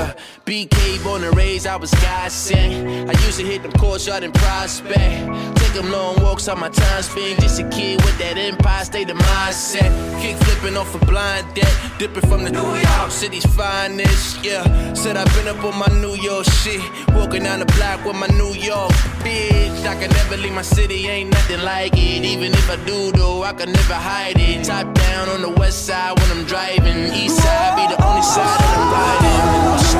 [0.02, 0.14] Yeah,
[0.46, 3.08] BK born and raised, I was God sent.
[3.08, 4.98] I used to hit them courts out in prospect.
[5.58, 7.38] Take them long walks on my time spent.
[7.40, 9.90] Just a kid with that empire state of mindset.
[10.20, 11.72] Kick flipping off a blind deck.
[11.98, 14.44] Dipping from the New York City's finest.
[14.44, 16.82] Yeah, said I've been up on my New York shit.
[17.14, 18.92] Walking down the block with my New York
[19.22, 19.86] bitch.
[19.86, 22.24] I can never leave my city, ain't nothing like it.
[22.24, 24.64] Even if I do, though, I can never hide it.
[24.64, 27.12] Top down on the west side when I'm driving.
[27.14, 29.91] East side be the only side that I'm riding.